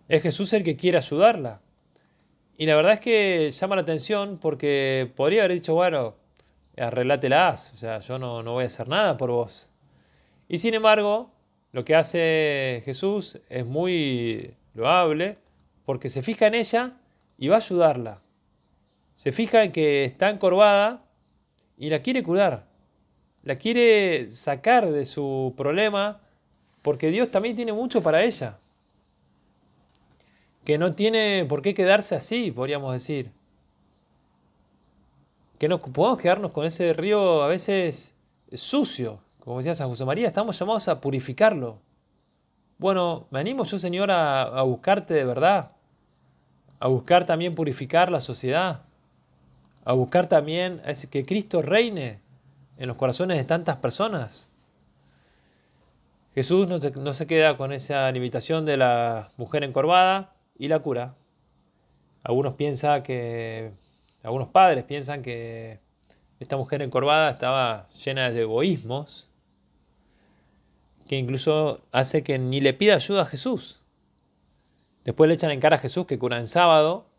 Es 0.09 0.23
Jesús 0.23 0.53
el 0.53 0.63
que 0.63 0.77
quiere 0.77 0.97
ayudarla. 0.97 1.61
Y 2.57 2.67
la 2.67 2.77
verdad 2.77 2.95
es 2.95 3.01
que 3.01 3.51
llama 3.51 3.77
la 3.77 3.83
atención 3.83 4.39
porque 4.41 5.11
podría 5.17 5.43
haber 5.43 5.55
dicho, 5.55 5.75
bueno, 5.75 6.15
arreglátelas, 6.77 7.73
o 7.73 7.77
sea, 7.77 7.99
yo 7.99 8.19
no, 8.19 8.43
no 8.43 8.53
voy 8.53 8.65
a 8.65 8.69
hacer 8.69 8.89
nada 8.89 9.17
por 9.17 9.31
vos. 9.31 9.71
Y 10.49 10.59
sin 10.59 10.75
embargo, 10.75 11.33
lo 11.73 11.85
que 11.85 11.97
hace 11.97 12.83
Jesús 12.85 13.41
es 13.49 13.67
muy 13.67 14.55
loable 14.75 15.35
porque 15.85 16.09
se 16.09 16.23
fija 16.23 16.47
en 16.47 16.55
ella 16.55 16.93
y 17.39 17.49
va 17.49 17.57
a 17.57 17.59
ayudarla. 17.59 18.23
Se 19.15 19.33
fija 19.33 19.65
en 19.65 19.73
que 19.73 20.05
está 20.05 20.31
encorvada 20.31 21.05
y 21.77 21.91
la 21.91 22.03
quiere 22.03 22.23
curar. 22.23 22.70
La 23.43 23.57
quiere 23.57 24.29
sacar 24.29 24.91
de 24.91 25.05
su 25.05 25.55
problema 25.57 26.21
porque 26.83 27.11
Dios 27.11 27.31
también 27.31 27.57
tiene 27.57 27.73
mucho 27.73 28.03
para 28.03 28.23
ella 28.23 28.59
que 30.65 30.79
no 30.79 30.93
tiene 30.93 31.47
por 31.49 31.63
qué 31.63 31.75
quedarse 31.75 32.15
así, 32.15 32.51
podríamos 32.51 32.93
decir. 32.93 33.33
Que 35.59 35.69
no 35.69 35.81
podemos 35.81 36.21
quedarnos 36.21 36.53
con 36.53 36.65
ese 36.65 36.93
río 36.93 37.43
a 37.43 37.49
veces 37.49 38.15
sucio. 38.53 39.21
Como 39.41 39.59
decía 39.59 39.75
San 39.75 39.89
José 39.89 40.05
María, 40.05 40.27
estamos 40.27 40.59
llamados 40.59 40.89
a 40.89 41.01
purificarlo. 41.01 41.79
Bueno, 42.79 43.27
me 43.31 43.41
animo 43.41 43.65
yo, 43.65 43.79
Señor, 43.79 44.11
a, 44.11 44.43
a 44.43 44.63
buscarte 44.63 45.15
de 45.15 45.25
verdad. 45.25 45.69
A 46.79 46.89
buscar 46.89 47.27
también 47.27 47.55
purificar 47.55 48.11
la 48.11 48.21
sociedad. 48.21 48.83
A 49.85 49.93
buscar 49.93 50.29
también 50.29 50.81
que 51.11 51.25
Cristo 51.25 51.63
reine 51.63 52.21
en 52.81 52.89
los 52.89 52.97
corazones 52.97 53.39
de 53.39 53.45
tantas 53.45 53.77
personas. 53.77 54.51
Jesús 56.35 56.69
no, 56.69 57.13
se 57.13 57.27
queda 57.27 57.57
con 57.57 57.73
esa 57.73 58.11
limitación 58.11 58.65
de 58.65 58.79
la 58.79 59.29
mujer 59.37 59.63
encorvada, 59.63 60.35
y 60.57 60.69
la 60.69 60.79
cura. 60.81 61.15
Algunos 62.23 62.55
piensan 62.55 63.03
que, 63.03 63.73
algunos 64.23 64.51
padres 64.51 64.85
piensan 64.85 65.23
que 65.23 65.81
esta 66.39 66.57
mujer 66.59 66.83
encorvada 66.83 67.31
estaba 67.31 67.89
llena 68.05 68.31
de 68.31 68.43
egoísmos, 68.43 69.31
que 71.09 71.17
incluso 71.17 71.81
hace 71.93 72.23
que 72.23 72.39
ni 72.39 72.61
le 72.61 72.75
pida 72.75 72.95
ayuda 72.95 73.23
a 73.23 73.27
Jesús. 73.27 73.81
Después 75.05 75.29
le 75.29 75.35
echan 75.35 75.51
en 75.51 75.61
cara 75.61 75.77
a 75.77 75.81
Jesús 75.81 76.07
que 76.07 76.19
cura 76.19 76.39
en 76.39 76.47
sábado, 76.47 77.10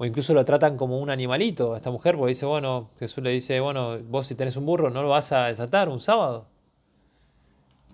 o 0.00 0.06
incluso 0.06 0.32
lo 0.32 0.46
tratan 0.46 0.78
como 0.78 0.98
un 0.98 1.10
animalito 1.10 1.74
a 1.74 1.76
esta 1.76 1.90
mujer, 1.90 2.16
porque 2.16 2.30
dice, 2.30 2.46
bueno, 2.46 2.88
Jesús 2.98 3.22
le 3.22 3.32
dice, 3.32 3.60
bueno, 3.60 3.98
vos 4.08 4.26
si 4.26 4.34
tenés 4.34 4.56
un 4.56 4.64
burro 4.64 4.88
no 4.88 5.02
lo 5.02 5.10
vas 5.10 5.30
a 5.32 5.48
desatar 5.48 5.90
un 5.90 6.00
sábado. 6.00 6.46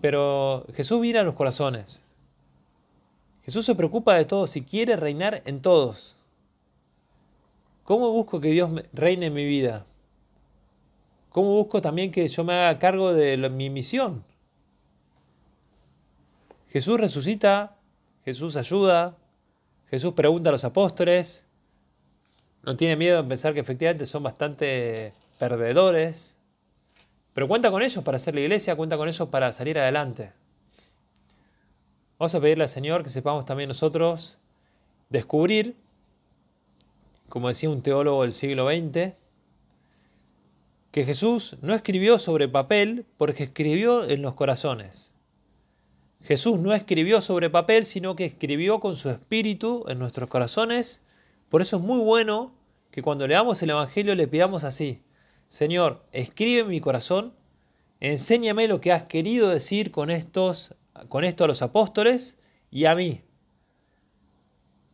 Pero 0.01 0.65
Jesús 0.73 1.01
mira 1.01 1.25
los 1.25 1.35
corazones. 1.35 2.07
Jesús 3.43 3.67
se 3.67 3.75
preocupa 3.75 4.15
de 4.15 4.25
todos 4.25 4.55
y 4.55 4.63
quiere 4.63 4.95
reinar 4.95 5.43
en 5.47 5.61
todos. 5.61 6.15
¿Cómo 7.83 8.13
busco 8.13 8.41
que 8.41 8.51
Dios 8.53 8.71
reine 8.93 9.27
en 9.27 9.35
mi 9.35 9.45
vida? 9.45 9.85
¿Cómo 11.31 11.57
busco 11.57 11.83
también 11.83 12.13
que 12.13 12.29
yo 12.29 12.45
me 12.45 12.53
haga 12.53 12.79
cargo 12.79 13.13
de 13.15 13.37
mi 13.51 13.69
misión? 13.69 14.23
Jesús 16.69 17.01
resucita, 17.01 17.75
Jesús 18.25 18.57
ayuda, 18.57 19.17
Jesús 19.91 20.15
pregunta 20.15 20.51
a 20.51 20.53
los 20.53 20.63
apóstoles, 20.63 21.46
no 22.67 22.77
tiene 22.77 22.97
miedo 22.97 23.21
en 23.21 23.29
pensar 23.29 23.55
que 23.55 23.61
efectivamente 23.61 24.05
son 24.07 24.25
bastante 24.25 25.13
perdedores, 25.39 26.37
pero 27.33 27.47
cuenta 27.47 27.71
con 27.71 27.81
ellos 27.81 28.03
para 28.03 28.17
hacer 28.17 28.35
la 28.35 28.41
iglesia, 28.41 28.75
cuenta 28.75 28.97
con 28.97 29.09
ellos 29.09 29.29
para 29.29 29.53
salir 29.53 29.79
adelante. 29.79 30.33
Vamos 32.19 32.35
a 32.35 32.41
pedirle 32.41 32.65
al 32.65 32.69
Señor 32.69 33.05
que 33.05 33.09
sepamos 33.09 33.45
también 33.45 33.69
nosotros 33.69 34.39
descubrir, 35.11 35.77
como 37.29 37.49
decía 37.49 37.71
un 37.71 37.83
teólogo 37.83 38.23
del 38.23 38.33
siglo 38.33 38.69
XX, 38.69 39.13
que 40.91 41.05
Jesús 41.05 41.59
no 41.63 41.75
escribió 41.75 42.19
sobre 42.19 42.49
papel 42.49 43.07
porque 43.17 43.45
escribió 43.45 44.09
en 44.09 44.23
los 44.23 44.35
corazones. 44.35 45.15
Jesús 46.25 46.59
no 46.59 46.75
escribió 46.75 47.21
sobre 47.21 47.49
papel, 47.49 47.87
sino 47.87 48.17
que 48.17 48.25
escribió 48.25 48.81
con 48.81 48.97
su 48.97 49.11
espíritu 49.11 49.85
en 49.87 50.01
nuestros 50.01 50.29
corazones. 50.29 51.03
Por 51.49 51.63
eso 51.63 51.77
es 51.77 51.83
muy 51.83 52.01
bueno 52.01 52.53
que 52.91 53.03
cuando 53.03 53.27
leamos 53.27 53.63
el 53.63 53.71
Evangelio 53.71 54.15
le 54.15 54.27
pidamos 54.27 54.65
así, 54.65 55.03
Señor, 55.49 56.05
escribe 56.13 56.63
en 56.63 56.69
mi 56.69 56.81
corazón, 56.81 57.35
enséñame 58.01 58.69
lo 58.69 58.81
que 58.81 58.93
has 58.93 59.03
querido 59.03 59.49
decir 59.49 59.91
con, 59.91 60.11
estos, 60.11 60.75
con 61.09 61.25
esto 61.25 61.45
a 61.45 61.49
los 61.49 61.63
apóstoles 61.63 62.39
y 62.71 62.87
a 62.87 62.95
mí. 62.95 63.23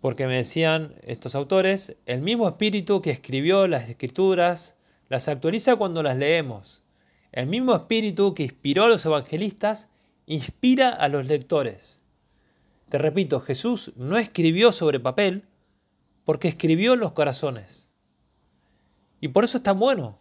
Porque 0.01 0.27
me 0.27 0.37
decían 0.37 0.97
estos 1.03 1.35
autores, 1.35 1.97
el 2.07 2.21
mismo 2.21 2.49
espíritu 2.49 3.01
que 3.01 3.11
escribió 3.11 3.67
las 3.69 3.89
escrituras, 3.89 4.77
las 5.09 5.29
actualiza 5.29 5.77
cuando 5.77 6.03
las 6.03 6.17
leemos. 6.17 6.83
El 7.31 7.47
mismo 7.47 7.75
espíritu 7.75 8.35
que 8.35 8.43
inspiró 8.43 8.85
a 8.85 8.89
los 8.89 9.07
evangelistas 9.07 9.89
inspira 10.27 10.91
a 10.91 11.09
los 11.09 11.25
lectores. 11.27 12.03
Te 12.89 12.99
repito, 12.99 13.41
Jesús 13.41 13.93
no 13.97 14.19
escribió 14.19 14.73
sobre 14.73 15.01
papel 15.01 15.45
porque 16.25 16.49
escribió 16.49 16.95
en 16.95 17.01
los 17.01 17.13
corazones. 17.13 17.93
Y 19.21 19.29
por 19.29 19.45
eso 19.45 19.59
es 19.59 19.63
tan 19.63 19.79
bueno. 19.79 20.19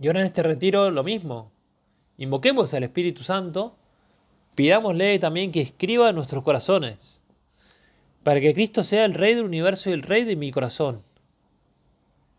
Y 0.00 0.06
ahora 0.06 0.20
en 0.20 0.26
este 0.26 0.42
retiro 0.42 0.90
lo 0.90 1.04
mismo. 1.04 1.52
Invoquemos 2.16 2.72
al 2.74 2.82
Espíritu 2.82 3.22
Santo, 3.22 3.76
pidámosle 4.54 5.18
también 5.18 5.52
que 5.52 5.60
escriba 5.60 6.10
en 6.10 6.16
nuestros 6.16 6.42
corazones, 6.42 7.22
para 8.22 8.40
que 8.40 8.52
Cristo 8.52 8.82
sea 8.84 9.04
el 9.04 9.14
Rey 9.14 9.34
del 9.34 9.44
universo 9.44 9.88
y 9.88 9.94
el 9.94 10.02
Rey 10.02 10.24
de 10.24 10.36
mi 10.36 10.50
corazón. 10.50 11.02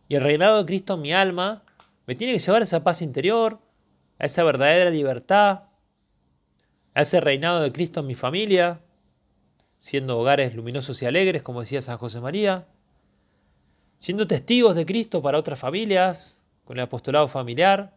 Y 0.07 0.15
el 0.15 0.23
reinado 0.23 0.57
de 0.57 0.65
Cristo 0.65 0.95
en 0.95 1.01
mi 1.01 1.13
alma 1.13 1.63
me 2.05 2.15
tiene 2.15 2.33
que 2.33 2.39
llevar 2.39 2.61
a 2.61 2.65
esa 2.65 2.83
paz 2.83 3.01
interior, 3.01 3.59
a 4.19 4.25
esa 4.25 4.43
verdadera 4.43 4.91
libertad, 4.91 5.63
a 6.93 7.01
ese 7.01 7.21
reinado 7.21 7.61
de 7.61 7.71
Cristo 7.71 8.01
en 8.01 8.07
mi 8.07 8.15
familia, 8.15 8.81
siendo 9.81 10.17
hogares 10.17 10.55
luminosos 10.55 11.01
y 11.01 11.05
alegres, 11.05 11.43
como 11.43 11.59
decía 11.59 11.81
San 11.81 11.97
José 11.97 12.21
María, 12.21 12.65
siendo 13.97 14.25
testigos 14.25 14.73
de 14.77 14.85
Cristo 14.85 15.21
para 15.21 15.37
otras 15.37 15.59
familias, 15.59 16.41
con 16.63 16.77
el 16.77 16.83
apostolado 16.83 17.27
familiar. 17.27 17.93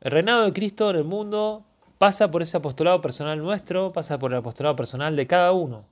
El 0.00 0.12
reinado 0.12 0.44
de 0.46 0.54
Cristo 0.54 0.88
en 0.88 0.96
el 0.96 1.04
mundo 1.04 1.66
pasa 1.98 2.30
por 2.30 2.40
ese 2.40 2.56
apostolado 2.56 3.02
personal 3.02 3.38
nuestro, 3.38 3.92
pasa 3.92 4.18
por 4.18 4.32
el 4.32 4.38
apostolado 4.38 4.76
personal 4.76 5.14
de 5.14 5.26
cada 5.26 5.52
uno 5.52 5.84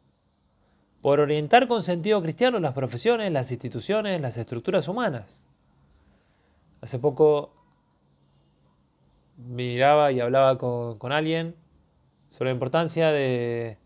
por 1.07 1.20
orientar 1.20 1.68
con 1.68 1.85
sentido 1.85 2.20
cristiano 2.20 2.59
las 2.59 2.72
profesiones, 2.72 3.33
las 3.33 3.52
instituciones, 3.52 4.20
las 4.20 4.37
estructuras 4.38 4.88
humanas. 4.88 5.46
Hace 6.81 6.98
poco 6.98 7.52
miraba 9.37 10.11
y 10.11 10.18
hablaba 10.18 10.59
con, 10.59 11.12
alguien 11.12 11.55
sobre 12.37 12.51
la 12.51 12.55
importancia 12.55 13.12
de, 13.12 13.79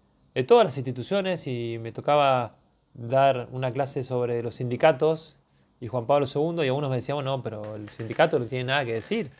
todas 0.48 0.64
las 0.64 0.76
instituciones 0.76 1.46
y 1.46 1.78
me 1.80 1.92
tocaba 1.92 2.56
dar 2.94 3.48
una 3.52 3.70
clase 3.70 4.02
sobre 4.02 4.42
los 4.42 4.56
sindicatos 4.56 5.38
y 5.80 5.86
Juan 5.86 6.04
Pablo 6.04 6.26
II 6.26 6.64
y 6.64 6.66
algunos 6.66 6.90
me 6.90 6.96
decían, 6.96 7.24
no, 7.24 7.40
pero 7.44 7.76
el 7.76 7.88
sindicato 7.90 8.40
no 8.40 8.46
tiene 8.46 8.64
nada 8.64 8.84
que 8.84 8.94
decir. 8.94 9.30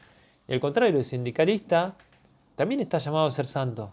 Y 0.47 0.53
al 0.53 0.61
contrario, 0.61 0.97
el 0.97 1.05
sindicalista 1.05 1.97
también 2.55 2.83
está 2.83 2.99
llamado 2.99 3.27
a 3.27 3.33
ser 3.33 3.47
santo. 3.47 3.93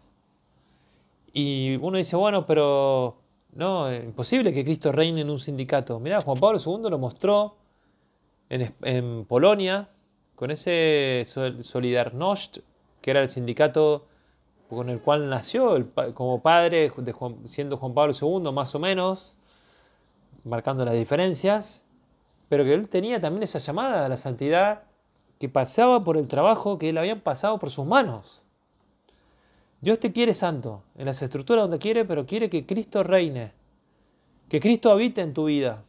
Y 1.34 1.78
uno 1.78 1.98
dice, 1.98 2.16
bueno, 2.16 2.46
pero 2.46 3.18
no, 3.54 3.92
imposible 3.92 4.54
que 4.54 4.64
Cristo 4.64 4.92
reine 4.92 5.22
en 5.22 5.32
un 5.32 5.40
sindicato. 5.40 6.00
Mirá, 6.00 6.20
Juan 6.22 6.38
Pablo 6.38 6.60
II 6.64 6.92
lo 6.92 7.00
mostró 7.00 7.56
en, 8.50 9.26
Polonia 9.26 9.90
con 10.36 10.52
ese 10.52 11.24
Solidarność, 11.26 12.62
que 13.02 13.10
era 13.10 13.22
el 13.22 13.30
sindicato 13.30 14.06
con 14.70 14.90
el 14.90 15.00
cual 15.00 15.30
nació 15.30 15.78
como 16.14 16.42
padre, 16.42 16.92
siendo 17.46 17.78
Juan 17.78 17.94
Pablo 17.94 18.14
II 18.20 18.52
más 18.52 18.76
o 18.76 18.80
menos, 18.80 19.38
marcando 20.44 20.84
las 20.86 20.94
diferencias, 20.94 21.86
pero 22.50 22.64
que 22.64 22.74
él 22.74 22.88
tenía 22.90 23.20
también 23.20 23.44
esa 23.44 23.60
llamada 23.60 24.06
a 24.06 24.10
la 24.10 24.18
santidad 24.18 24.84
que 25.40 25.50
pasaba 25.50 26.04
por 26.04 26.18
el 26.18 26.28
trabajo 26.28 26.78
que 26.78 26.90
él 26.90 26.98
habían 26.98 27.22
pasado 27.22 27.60
por 27.60 27.70
sus 27.70 27.86
manos. 27.86 28.42
Dios 29.82 30.00
te 30.00 30.12
quiere 30.12 30.34
santo, 30.34 30.82
en 30.96 31.06
las 31.06 31.22
estructuras 31.22 31.64
donde 31.64 31.78
quiere, 31.78 32.04
pero 32.04 32.26
quiere 32.26 32.50
que 32.50 32.66
Cristo 32.66 33.04
reine, 33.04 33.52
que 34.50 34.60
Cristo 34.60 34.92
habite 34.92 35.22
en 35.22 35.34
tu 35.34 35.46
vida. 35.46 35.84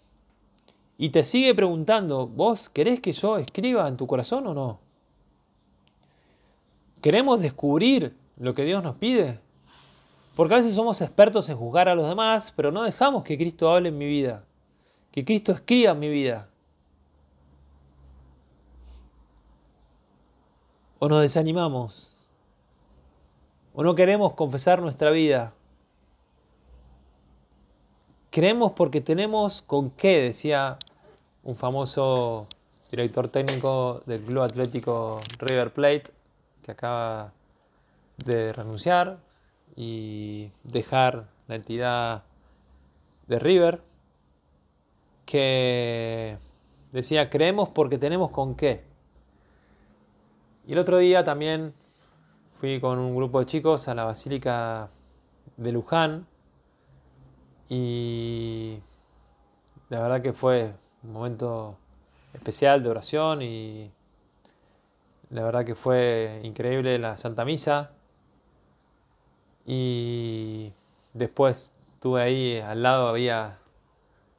Y 0.99 1.11
te 1.11 1.23
sigue 1.23 1.55
preguntando, 1.55 2.27
¿vos 2.27 2.69
querés 2.69 3.01
que 3.01 3.13
yo 3.13 3.39
escriba 3.39 3.89
en 3.89 3.97
tu 3.97 4.07
corazón 4.07 4.47
o 4.49 4.55
no? 4.55 4.81
¿Queremos 7.01 7.41
descubrir 7.41 8.15
lo 8.39 8.55
que 8.55 8.65
Dios 8.65 8.83
nos 8.83 8.97
pide? 8.97 9.41
Porque 10.37 10.55
a 10.55 10.59
veces 10.59 10.75
somos 10.75 11.01
expertos 11.01 11.49
en 11.49 11.57
juzgar 11.57 11.89
a 11.89 11.95
los 11.95 12.09
demás, 12.09 12.53
pero 12.55 12.71
no 12.71 12.83
dejamos 12.83 13.25
que 13.25 13.37
Cristo 13.37 13.71
hable 13.71 13.89
en 13.89 13.99
mi 13.99 14.07
vida, 14.07 14.45
que 15.11 15.25
Cristo 15.25 15.53
escriba 15.53 15.93
en 15.93 15.99
mi 15.99 16.09
vida. 16.09 16.49
O 21.01 21.09
nos 21.09 21.23
desanimamos 21.23 22.15
o 23.79 23.85
no 23.85 23.95
queremos 23.95 24.35
confesar 24.35 24.83
nuestra 24.83 25.13
vida. 25.13 25.53
Creemos 28.31 28.73
porque 28.73 29.01
tenemos 29.01 29.63
con 29.63 29.91
qué, 29.91 30.21
decía 30.21 30.79
un 31.45 31.55
famoso 31.55 32.49
director 32.91 33.29
técnico 33.29 34.03
del 34.05 34.21
Club 34.21 34.43
Atlético 34.43 35.21
River 35.39 35.73
Plate, 35.73 36.11
que 36.65 36.73
acaba 36.73 37.33
de 38.25 38.53
renunciar 38.53 39.19
y 39.77 40.51
dejar 40.65 41.29
la 41.47 41.55
entidad 41.55 42.25
de 43.27 43.39
River, 43.39 43.83
que 45.27 46.39
decía, 46.93 47.31
creemos 47.31 47.69
porque 47.69 47.99
tenemos 47.99 48.31
con 48.31 48.55
qué. 48.55 48.85
Y 50.67 50.73
el 50.73 50.79
otro 50.79 50.99
día 50.99 51.25
también 51.25 51.75
Fui 52.59 52.81
con 52.81 52.99
un 52.99 53.15
grupo 53.15 53.39
de 53.39 53.47
chicos 53.47 53.87
a 53.87 53.95
la 53.95 54.03
Basílica 54.03 54.89
de 55.57 55.71
Luján 55.71 56.27
y 57.69 58.81
la 59.91 60.01
verdad 60.01 60.23
que 60.23 60.33
fue 60.33 60.75
un 61.05 61.13
momento 61.13 61.79
especial 62.35 62.83
de 62.83 62.89
oración 62.89 63.43
y 63.43 63.93
la 65.31 65.45
verdad 65.45 65.65
que 65.65 65.77
fue 65.77 66.41
increíble 66.43 66.99
la 66.99 67.17
Santa 67.17 67.45
Misa 67.45 67.93
y 69.71 70.73
después 71.13 71.73
tuve 72.01 72.23
ahí 72.23 72.59
al 72.59 72.83
lado 72.83 73.07
había 73.07 73.59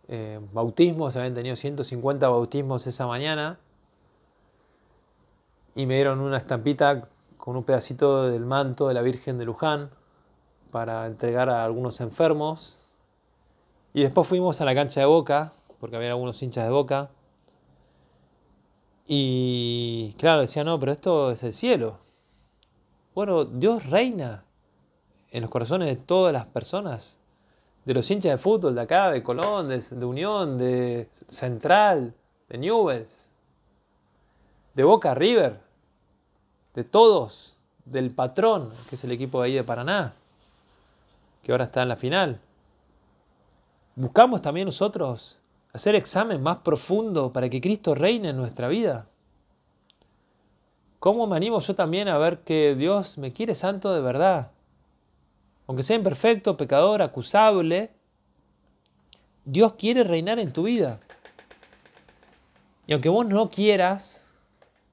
eh, 0.07 0.39
bautismos, 0.51 1.15
habían 1.15 1.35
tenido 1.35 1.55
150 1.55 2.27
bautismos 2.27 2.87
esa 2.87 3.05
mañana 3.05 3.59
y 5.75 5.85
me 5.85 5.93
dieron 5.93 6.19
una 6.19 6.37
estampita 6.37 7.07
con 7.37 7.55
un 7.55 7.63
pedacito 7.63 8.23
del 8.23 8.43
manto 8.43 8.87
de 8.87 8.95
la 8.95 9.03
Virgen 9.03 9.37
de 9.37 9.45
Luján 9.45 9.91
para 10.71 11.05
entregar 11.05 11.47
a 11.51 11.63
algunos 11.63 12.01
enfermos. 12.01 12.79
Y 13.93 14.01
después 14.01 14.27
fuimos 14.27 14.61
a 14.61 14.65
la 14.65 14.73
cancha 14.73 14.99
de 15.01 15.05
Boca, 15.05 15.53
porque 15.79 15.95
había 15.95 16.09
algunos 16.09 16.41
hinchas 16.41 16.65
de 16.65 16.71
Boca. 16.71 17.11
Y 19.07 20.15
claro, 20.17 20.41
decía, 20.41 20.63
no, 20.63 20.79
pero 20.79 20.91
esto 20.91 21.31
es 21.31 21.43
el 21.43 21.53
cielo. 21.53 21.97
Bueno, 23.13 23.45
Dios 23.45 23.89
reina 23.89 24.43
en 25.31 25.41
los 25.41 25.49
corazones 25.49 25.87
de 25.87 25.95
todas 25.95 26.33
las 26.33 26.45
personas, 26.45 27.19
de 27.85 27.93
los 27.93 28.09
hinchas 28.09 28.31
de 28.31 28.37
fútbol 28.37 28.75
de 28.75 28.81
acá, 28.81 29.11
de 29.11 29.23
Colón, 29.23 29.69
de, 29.69 30.05
Unión, 30.05 30.57
de 30.57 31.09
Central, 31.27 32.13
de 32.47 32.57
Newells, 32.57 33.31
de 34.73 34.83
Boca 34.83 35.13
River, 35.13 35.59
de 36.73 36.83
todos, 36.83 37.55
del 37.85 38.11
patrón, 38.11 38.71
que 38.89 38.95
es 38.95 39.03
el 39.03 39.11
equipo 39.11 39.41
de 39.41 39.47
ahí 39.47 39.53
de 39.55 39.63
Paraná, 39.63 40.13
que 41.43 41.51
ahora 41.51 41.65
está 41.65 41.81
en 41.81 41.89
la 41.89 41.95
final. 41.95 42.39
Buscamos 43.95 44.41
también 44.41 44.65
nosotros 44.65 45.39
hacer 45.73 45.95
examen 45.95 46.41
más 46.41 46.59
profundo 46.59 47.33
para 47.33 47.49
que 47.49 47.61
Cristo 47.61 47.95
reine 47.95 48.29
en 48.29 48.37
nuestra 48.37 48.67
vida. 48.67 49.07
¿Cómo 50.99 51.27
me 51.27 51.37
animo 51.37 51.59
yo 51.59 51.75
también 51.75 52.07
a 52.07 52.17
ver 52.17 52.39
que 52.39 52.75
Dios 52.75 53.17
me 53.17 53.31
quiere 53.31 53.55
santo 53.55 53.93
de 53.93 54.01
verdad? 54.01 54.51
Aunque 55.69 55.83
sea 55.83 55.97
imperfecto, 55.97 56.57
pecador, 56.57 57.03
acusable, 57.03 57.91
Dios 59.45 59.73
quiere 59.73 60.03
reinar 60.03 60.39
en 60.39 60.51
tu 60.51 60.63
vida. 60.63 60.99
Y 62.87 62.93
aunque 62.93 63.09
vos 63.09 63.27
no 63.27 63.51
quieras, 63.51 64.27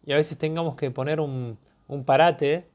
y 0.05 0.13
a 0.13 0.17
veces 0.17 0.37
tengamos 0.37 0.77
que 0.77 0.91
poner 0.91 1.19
un, 1.19 1.57
un 1.89 2.05
parate, 2.05 2.69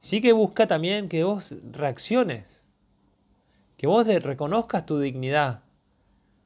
sí 0.00 0.20
que 0.20 0.34
busca 0.34 0.66
también 0.66 1.08
que 1.08 1.24
vos 1.24 1.54
reacciones, 1.72 2.66
que 3.78 3.86
vos 3.86 4.06
reconozcas 4.06 4.84
tu 4.84 5.00
dignidad, 5.00 5.62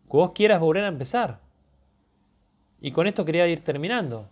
que 0.08 0.16
vos 0.16 0.30
quieras 0.30 0.60
volver 0.60 0.84
a 0.84 0.88
empezar. 0.88 1.40
Y 2.80 2.92
con 2.92 3.08
esto 3.08 3.24
quería 3.24 3.48
ir 3.48 3.64
terminando, 3.64 4.30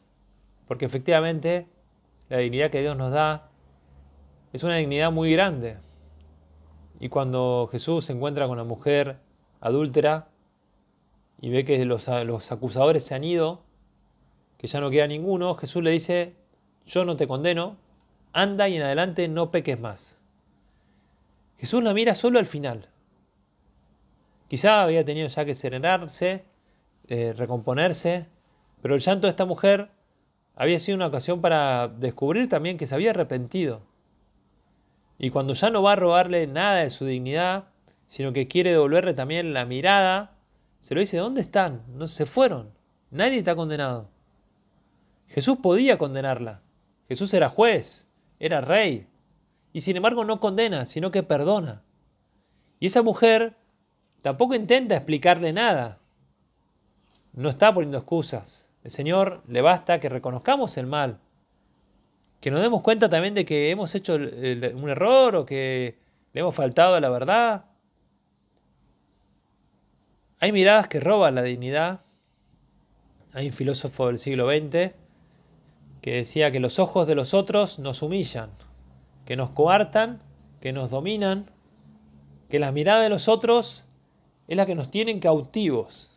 porque 0.69 0.85
efectivamente 0.85 1.67
la 2.29 2.37
dignidad 2.37 2.71
que 2.71 2.83
Dios 2.83 2.97
nos 2.97 3.11
da 3.11 3.49
es 4.53 4.63
una 4.63 4.77
dignidad 4.77 5.11
muy 5.11 5.33
grande. 5.33 5.90
Y 7.01 7.09
cuando 7.09 7.69
Jesús 7.73 8.05
se 8.05 8.13
encuentra 8.13 8.47
con 8.47 8.59
la 8.59 8.65
mujer 8.65 9.17
adúltera 9.61 10.29
y 11.41 11.49
ve 11.49 11.65
que 11.65 11.83
los, 11.87 12.07
los 12.09 12.53
acusadores 12.53 13.05
se 13.05 13.15
han 13.15 13.25
ido, 13.25 13.63
que 14.59 14.67
ya 14.67 14.81
no 14.81 14.91
queda 14.91 15.07
ninguno, 15.07 15.55
Jesús 15.55 15.83
le 15.83 15.93
dice, 15.93 16.35
yo 16.85 17.07
no 17.07 17.17
te 17.17 17.27
condeno, 17.27 17.79
anda 18.35 18.69
y 18.69 18.77
en 18.77 18.83
adelante 18.83 19.27
no 19.29 19.51
peques 19.51 19.81
más. 19.81 20.23
Jesús 21.57 21.83
la 21.83 21.95
mira 21.95 22.15
solo 22.15 22.39
al 22.39 22.47
final. 22.47 22.89
Quizá 24.49 24.83
había 24.83 25.03
tenido 25.03 25.29
ya 25.29 25.45
que 25.47 25.55
serenarse, 25.55 26.45
eh, 27.09 27.33
recomponerse, 27.33 28.27
pero 28.83 28.95
el 28.95 29.01
llanto 29.01 29.27
de 29.27 29.31
esta 29.31 29.47
mujer 29.47 29.91
había 30.55 30.79
sido 30.79 30.97
una 30.97 31.07
ocasión 31.07 31.41
para 31.41 31.89
descubrir 31.89 32.51
también 32.51 32.77
que 32.77 32.87
se 32.87 32.95
había 32.95 33.11
arrepentido 33.11 33.81
y 35.23 35.29
cuando 35.29 35.53
ya 35.53 35.69
no 35.69 35.83
va 35.83 35.93
a 35.93 35.97
robarle 35.97 36.47
nada 36.47 36.77
de 36.77 36.89
su 36.89 37.05
dignidad, 37.05 37.65
sino 38.07 38.33
que 38.33 38.49
quiere 38.49 38.71
devolverle 38.71 39.13
también 39.13 39.53
la 39.53 39.67
mirada, 39.67 40.33
se 40.79 40.95
lo 40.95 41.01
dice, 41.01 41.19
¿dónde 41.19 41.43
están? 41.43 41.83
No 41.89 42.07
se 42.07 42.25
fueron. 42.25 42.71
Nadie 43.11 43.37
está 43.37 43.55
condenado. 43.55 44.09
Jesús 45.29 45.59
podía 45.63 45.99
condenarla. 45.99 46.63
Jesús 47.07 47.35
era 47.35 47.51
juez, 47.51 48.09
era 48.39 48.63
rey. 48.63 49.09
Y 49.75 49.83
sin 49.83 49.97
embargo 49.97 50.25
no 50.25 50.41
condena, 50.41 50.87
sino 50.87 51.11
que 51.11 51.23
perdona. 51.23 51.83
Y 52.79 52.87
esa 52.87 53.03
mujer 53.03 53.57
tampoco 54.23 54.55
intenta 54.55 54.97
explicarle 54.97 55.53
nada. 55.53 55.99
No 57.35 57.51
está 57.51 57.75
poniendo 57.75 57.99
excusas. 57.99 58.71
El 58.85 58.91
Señor 58.91 59.43
le 59.47 59.61
basta 59.61 60.01
que 60.01 60.09
reconozcamos 60.09 60.79
el 60.79 60.87
mal 60.87 61.21
que 62.41 62.51
nos 62.51 62.63
demos 62.63 62.83
cuenta 62.83 63.09
también 63.09 63.35
de 63.35 63.45
que 63.45 63.71
hemos 63.71 63.95
hecho 63.95 64.15
un 64.15 64.89
error 64.89 65.37
o 65.37 65.47
que 65.47 65.99
le 66.33 66.41
hemos 66.41 66.55
faltado 66.55 66.95
a 66.95 67.01
la 67.01 67.11
verdad. 67.11 67.65
Hay 70.39 70.53
miradas 70.53 70.89
que 70.89 71.01
roban 71.01 71.35
la 71.35 71.43
dignidad. 71.43 72.01
Hay 73.33 73.47
un 73.47 73.53
filósofo 73.53 74.07
del 74.07 74.19
siglo 74.19 74.49
XX 74.49 74.93
que 76.01 76.15
decía 76.15 76.51
que 76.51 76.61
los 76.61 76.79
ojos 76.79 77.07
de 77.07 77.15
los 77.15 77.35
otros 77.35 77.79
nos 77.79 78.03
humillan, 78.03 78.51
que 79.27 79.37
nos 79.37 79.51
coartan, 79.51 80.19
que 80.61 80.73
nos 80.73 80.91
dominan, 80.91 81.51
que 82.49 82.59
la 82.59 82.73
mirada 82.73 83.03
de 83.03 83.11
los 83.11 83.29
otros 83.29 83.85
es 84.49 84.57
la 84.57 84.65
que 84.65 84.75
nos 84.75 84.91
tienen 84.91 85.21
cautivos. 85.21 86.11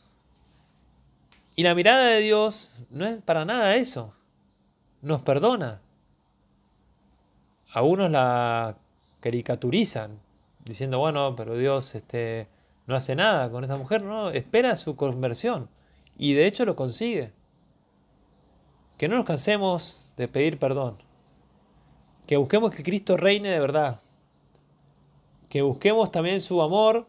Y 1.56 1.64
la 1.64 1.76
mirada 1.76 2.06
de 2.06 2.22
Dios 2.22 2.72
no 2.90 3.06
es 3.06 3.22
para 3.22 3.46
nada 3.46 3.76
eso. 3.76 4.14
Nos 5.02 5.22
perdona, 5.22 5.82
algunos 7.74 8.10
la 8.12 8.78
caricaturizan, 9.20 10.20
diciendo, 10.64 11.00
bueno, 11.00 11.36
pero 11.36 11.58
Dios 11.58 11.96
este, 11.96 12.48
no 12.86 12.96
hace 12.96 13.16
nada 13.16 13.50
con 13.50 13.64
esta 13.64 13.76
mujer, 13.78 14.04
no, 14.04 14.30
espera 14.30 14.76
su 14.76 14.96
conversión. 14.96 15.70
Y 16.18 16.34
de 16.34 16.46
hecho 16.46 16.66
lo 16.66 16.76
consigue. 16.76 17.32
Que 18.98 19.08
no 19.08 19.16
nos 19.16 19.26
cansemos 19.26 20.08
de 20.16 20.28
pedir 20.28 20.60
perdón. 20.60 20.98
Que 22.28 22.38
busquemos 22.38 22.72
que 22.72 22.84
Cristo 22.84 23.18
reine 23.18 23.50
de 23.50 23.60
verdad. 23.60 24.00
Que 25.50 25.64
busquemos 25.64 26.12
también 26.12 26.42
su 26.42 26.62
amor, 26.62 27.08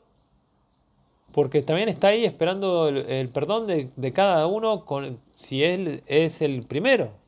porque 1.32 1.60
también 1.60 1.90
está 1.90 2.08
ahí 2.08 2.24
esperando 2.24 2.88
el, 2.88 3.28
perdón 3.28 3.66
de, 3.66 3.90
de, 3.96 4.12
cada 4.12 4.46
uno 4.46 4.84
con, 4.86 5.20
si 5.34 5.62
Él 5.62 6.02
es 6.06 6.40
el 6.40 6.62
primero. 6.64 7.23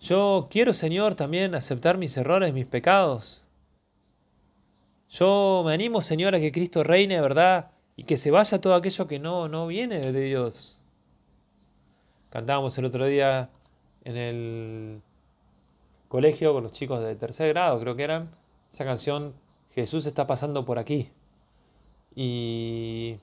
Yo 0.00 0.48
quiero, 0.50 0.72
Señor, 0.72 1.14
también 1.14 1.54
aceptar 1.54 1.98
mis 1.98 2.16
errores, 2.16 2.52
mis 2.52 2.66
pecados. 2.66 3.44
Yo 5.08 5.62
me 5.64 5.72
animo, 5.72 6.02
Señor, 6.02 6.34
a 6.34 6.40
que 6.40 6.52
Cristo 6.52 6.82
reine, 6.84 7.20
¿verdad? 7.20 7.70
Y 7.96 8.04
que 8.04 8.16
se 8.16 8.30
vaya 8.30 8.60
todo 8.60 8.74
aquello 8.74 9.06
que 9.06 9.18
no, 9.18 9.48
no 9.48 9.66
viene 9.66 10.00
de 10.00 10.20
Dios. 10.20 10.78
Cantábamos 12.30 12.76
el 12.76 12.84
otro 12.84 13.06
día 13.06 13.48
en 14.04 14.16
el 14.16 15.02
colegio 16.08 16.52
con 16.52 16.62
los 16.62 16.72
chicos 16.72 17.00
de 17.00 17.16
tercer 17.16 17.48
grado, 17.48 17.80
creo 17.80 17.96
que 17.96 18.04
eran, 18.04 18.30
esa 18.72 18.84
canción 18.84 19.34
Jesús 19.74 20.06
está 20.06 20.26
pasando 20.26 20.64
por 20.64 20.78
aquí. 20.78 21.10
Y 22.14 23.18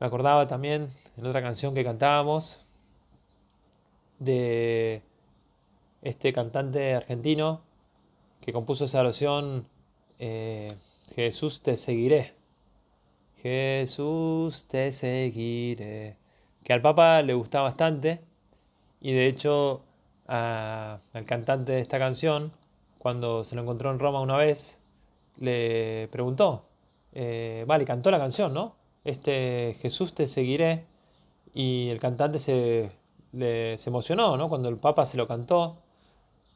me 0.00 0.06
acordaba 0.06 0.46
también 0.46 0.90
en 1.16 1.26
otra 1.26 1.40
canción 1.40 1.74
que 1.74 1.84
cantábamos 1.84 2.64
de 4.24 5.02
este 6.02 6.32
cantante 6.32 6.94
argentino 6.94 7.62
que 8.40 8.52
compuso 8.52 8.84
esa 8.84 9.00
oración, 9.00 9.66
eh, 10.18 10.68
Jesús 11.14 11.62
te 11.62 11.76
seguiré. 11.76 12.34
Jesús 13.36 14.66
te 14.66 14.92
seguiré. 14.92 16.16
Que 16.64 16.72
al 16.72 16.82
Papa 16.82 17.22
le 17.22 17.34
gustaba 17.34 17.64
bastante 17.64 18.20
y 19.00 19.12
de 19.12 19.26
hecho 19.26 19.82
al 20.26 21.24
cantante 21.26 21.72
de 21.72 21.80
esta 21.80 21.98
canción, 21.98 22.52
cuando 22.98 23.44
se 23.44 23.54
lo 23.54 23.62
encontró 23.62 23.90
en 23.90 23.98
Roma 23.98 24.20
una 24.20 24.36
vez, 24.36 24.80
le 25.38 26.08
preguntó, 26.10 26.64
eh, 27.12 27.64
vale, 27.66 27.84
cantó 27.84 28.10
la 28.10 28.18
canción, 28.18 28.54
¿no? 28.54 28.76
Este 29.04 29.76
Jesús 29.80 30.14
te 30.14 30.26
seguiré 30.26 30.86
y 31.54 31.88
el 31.90 31.98
cantante 31.98 32.38
se 32.38 32.90
se 33.32 33.84
emocionó, 33.86 34.36
¿no? 34.36 34.48
Cuando 34.48 34.68
el 34.68 34.76
Papa 34.76 35.04
se 35.04 35.16
lo 35.16 35.26
cantó 35.26 35.78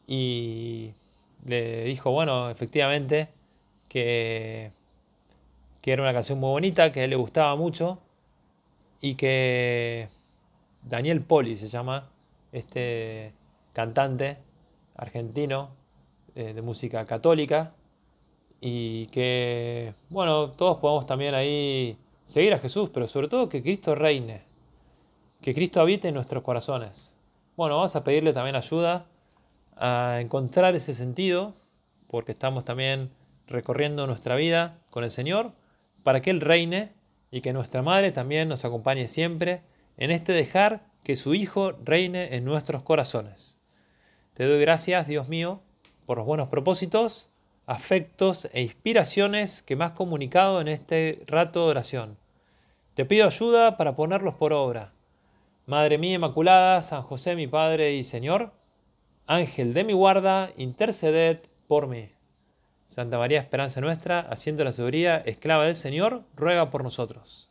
y 0.06 0.92
le 1.44 1.84
dijo, 1.84 2.10
bueno, 2.10 2.50
efectivamente, 2.50 3.28
que, 3.88 4.72
que 5.80 5.92
era 5.92 6.02
una 6.02 6.12
canción 6.12 6.38
muy 6.38 6.50
bonita, 6.50 6.92
que 6.92 7.00
a 7.00 7.04
él 7.04 7.10
le 7.10 7.16
gustaba 7.16 7.56
mucho 7.56 7.98
y 9.00 9.14
que 9.14 10.08
Daniel 10.82 11.22
Poli 11.22 11.56
se 11.56 11.68
llama, 11.68 12.10
este 12.52 13.32
cantante 13.72 14.38
argentino 14.96 15.70
eh, 16.34 16.54
de 16.54 16.62
música 16.62 17.04
católica 17.06 17.74
y 18.60 19.06
que, 19.06 19.94
bueno, 20.08 20.52
todos 20.52 20.78
podemos 20.78 21.06
también 21.06 21.34
ahí 21.34 21.98
seguir 22.24 22.54
a 22.54 22.58
Jesús, 22.58 22.90
pero 22.92 23.06
sobre 23.06 23.28
todo 23.28 23.48
que 23.48 23.62
Cristo 23.62 23.94
reine 23.94 24.42
que 25.46 25.54
Cristo 25.54 25.80
habite 25.80 26.08
en 26.08 26.14
nuestros 26.14 26.42
corazones. 26.42 27.14
Bueno, 27.56 27.76
vamos 27.76 27.94
a 27.94 28.02
pedirle 28.02 28.32
también 28.32 28.56
ayuda 28.56 29.06
a 29.76 30.18
encontrar 30.20 30.74
ese 30.74 30.92
sentido, 30.92 31.54
porque 32.08 32.32
estamos 32.32 32.64
también 32.64 33.12
recorriendo 33.46 34.08
nuestra 34.08 34.34
vida 34.34 34.80
con 34.90 35.04
el 35.04 35.10
Señor, 35.12 35.52
para 36.02 36.20
que 36.20 36.30
Él 36.30 36.40
reine 36.40 36.94
y 37.30 37.42
que 37.42 37.52
nuestra 37.52 37.80
Madre 37.80 38.10
también 38.10 38.48
nos 38.48 38.64
acompañe 38.64 39.06
siempre 39.06 39.62
en 39.98 40.10
este 40.10 40.32
dejar 40.32 40.82
que 41.04 41.14
su 41.14 41.32
Hijo 41.32 41.70
reine 41.84 42.34
en 42.34 42.44
nuestros 42.44 42.82
corazones. 42.82 43.60
Te 44.34 44.48
doy 44.48 44.60
gracias, 44.60 45.06
Dios 45.06 45.28
mío, 45.28 45.60
por 46.06 46.18
los 46.18 46.26
buenos 46.26 46.48
propósitos, 46.48 47.30
afectos 47.66 48.48
e 48.52 48.62
inspiraciones 48.62 49.62
que 49.62 49.76
me 49.76 49.84
has 49.84 49.92
comunicado 49.92 50.60
en 50.60 50.66
este 50.66 51.22
rato 51.28 51.66
de 51.66 51.70
oración. 51.70 52.18
Te 52.94 53.04
pido 53.04 53.26
ayuda 53.26 53.76
para 53.76 53.94
ponerlos 53.94 54.34
por 54.34 54.52
obra 54.52 54.95
Madre 55.66 55.98
mía 55.98 56.14
Inmaculada, 56.14 56.80
San 56.82 57.02
José 57.02 57.34
mi 57.34 57.48
Padre 57.48 57.94
y 57.94 58.04
Señor, 58.04 58.52
Ángel 59.26 59.74
de 59.74 59.82
mi 59.82 59.94
guarda, 59.94 60.52
interceded 60.56 61.40
por 61.66 61.88
mí. 61.88 62.10
Santa 62.86 63.18
María, 63.18 63.40
esperanza 63.40 63.80
nuestra, 63.80 64.20
haciendo 64.20 64.62
la 64.62 64.70
sabiduría, 64.70 65.16
esclava 65.16 65.64
del 65.64 65.74
Señor, 65.74 66.22
ruega 66.36 66.70
por 66.70 66.84
nosotros. 66.84 67.50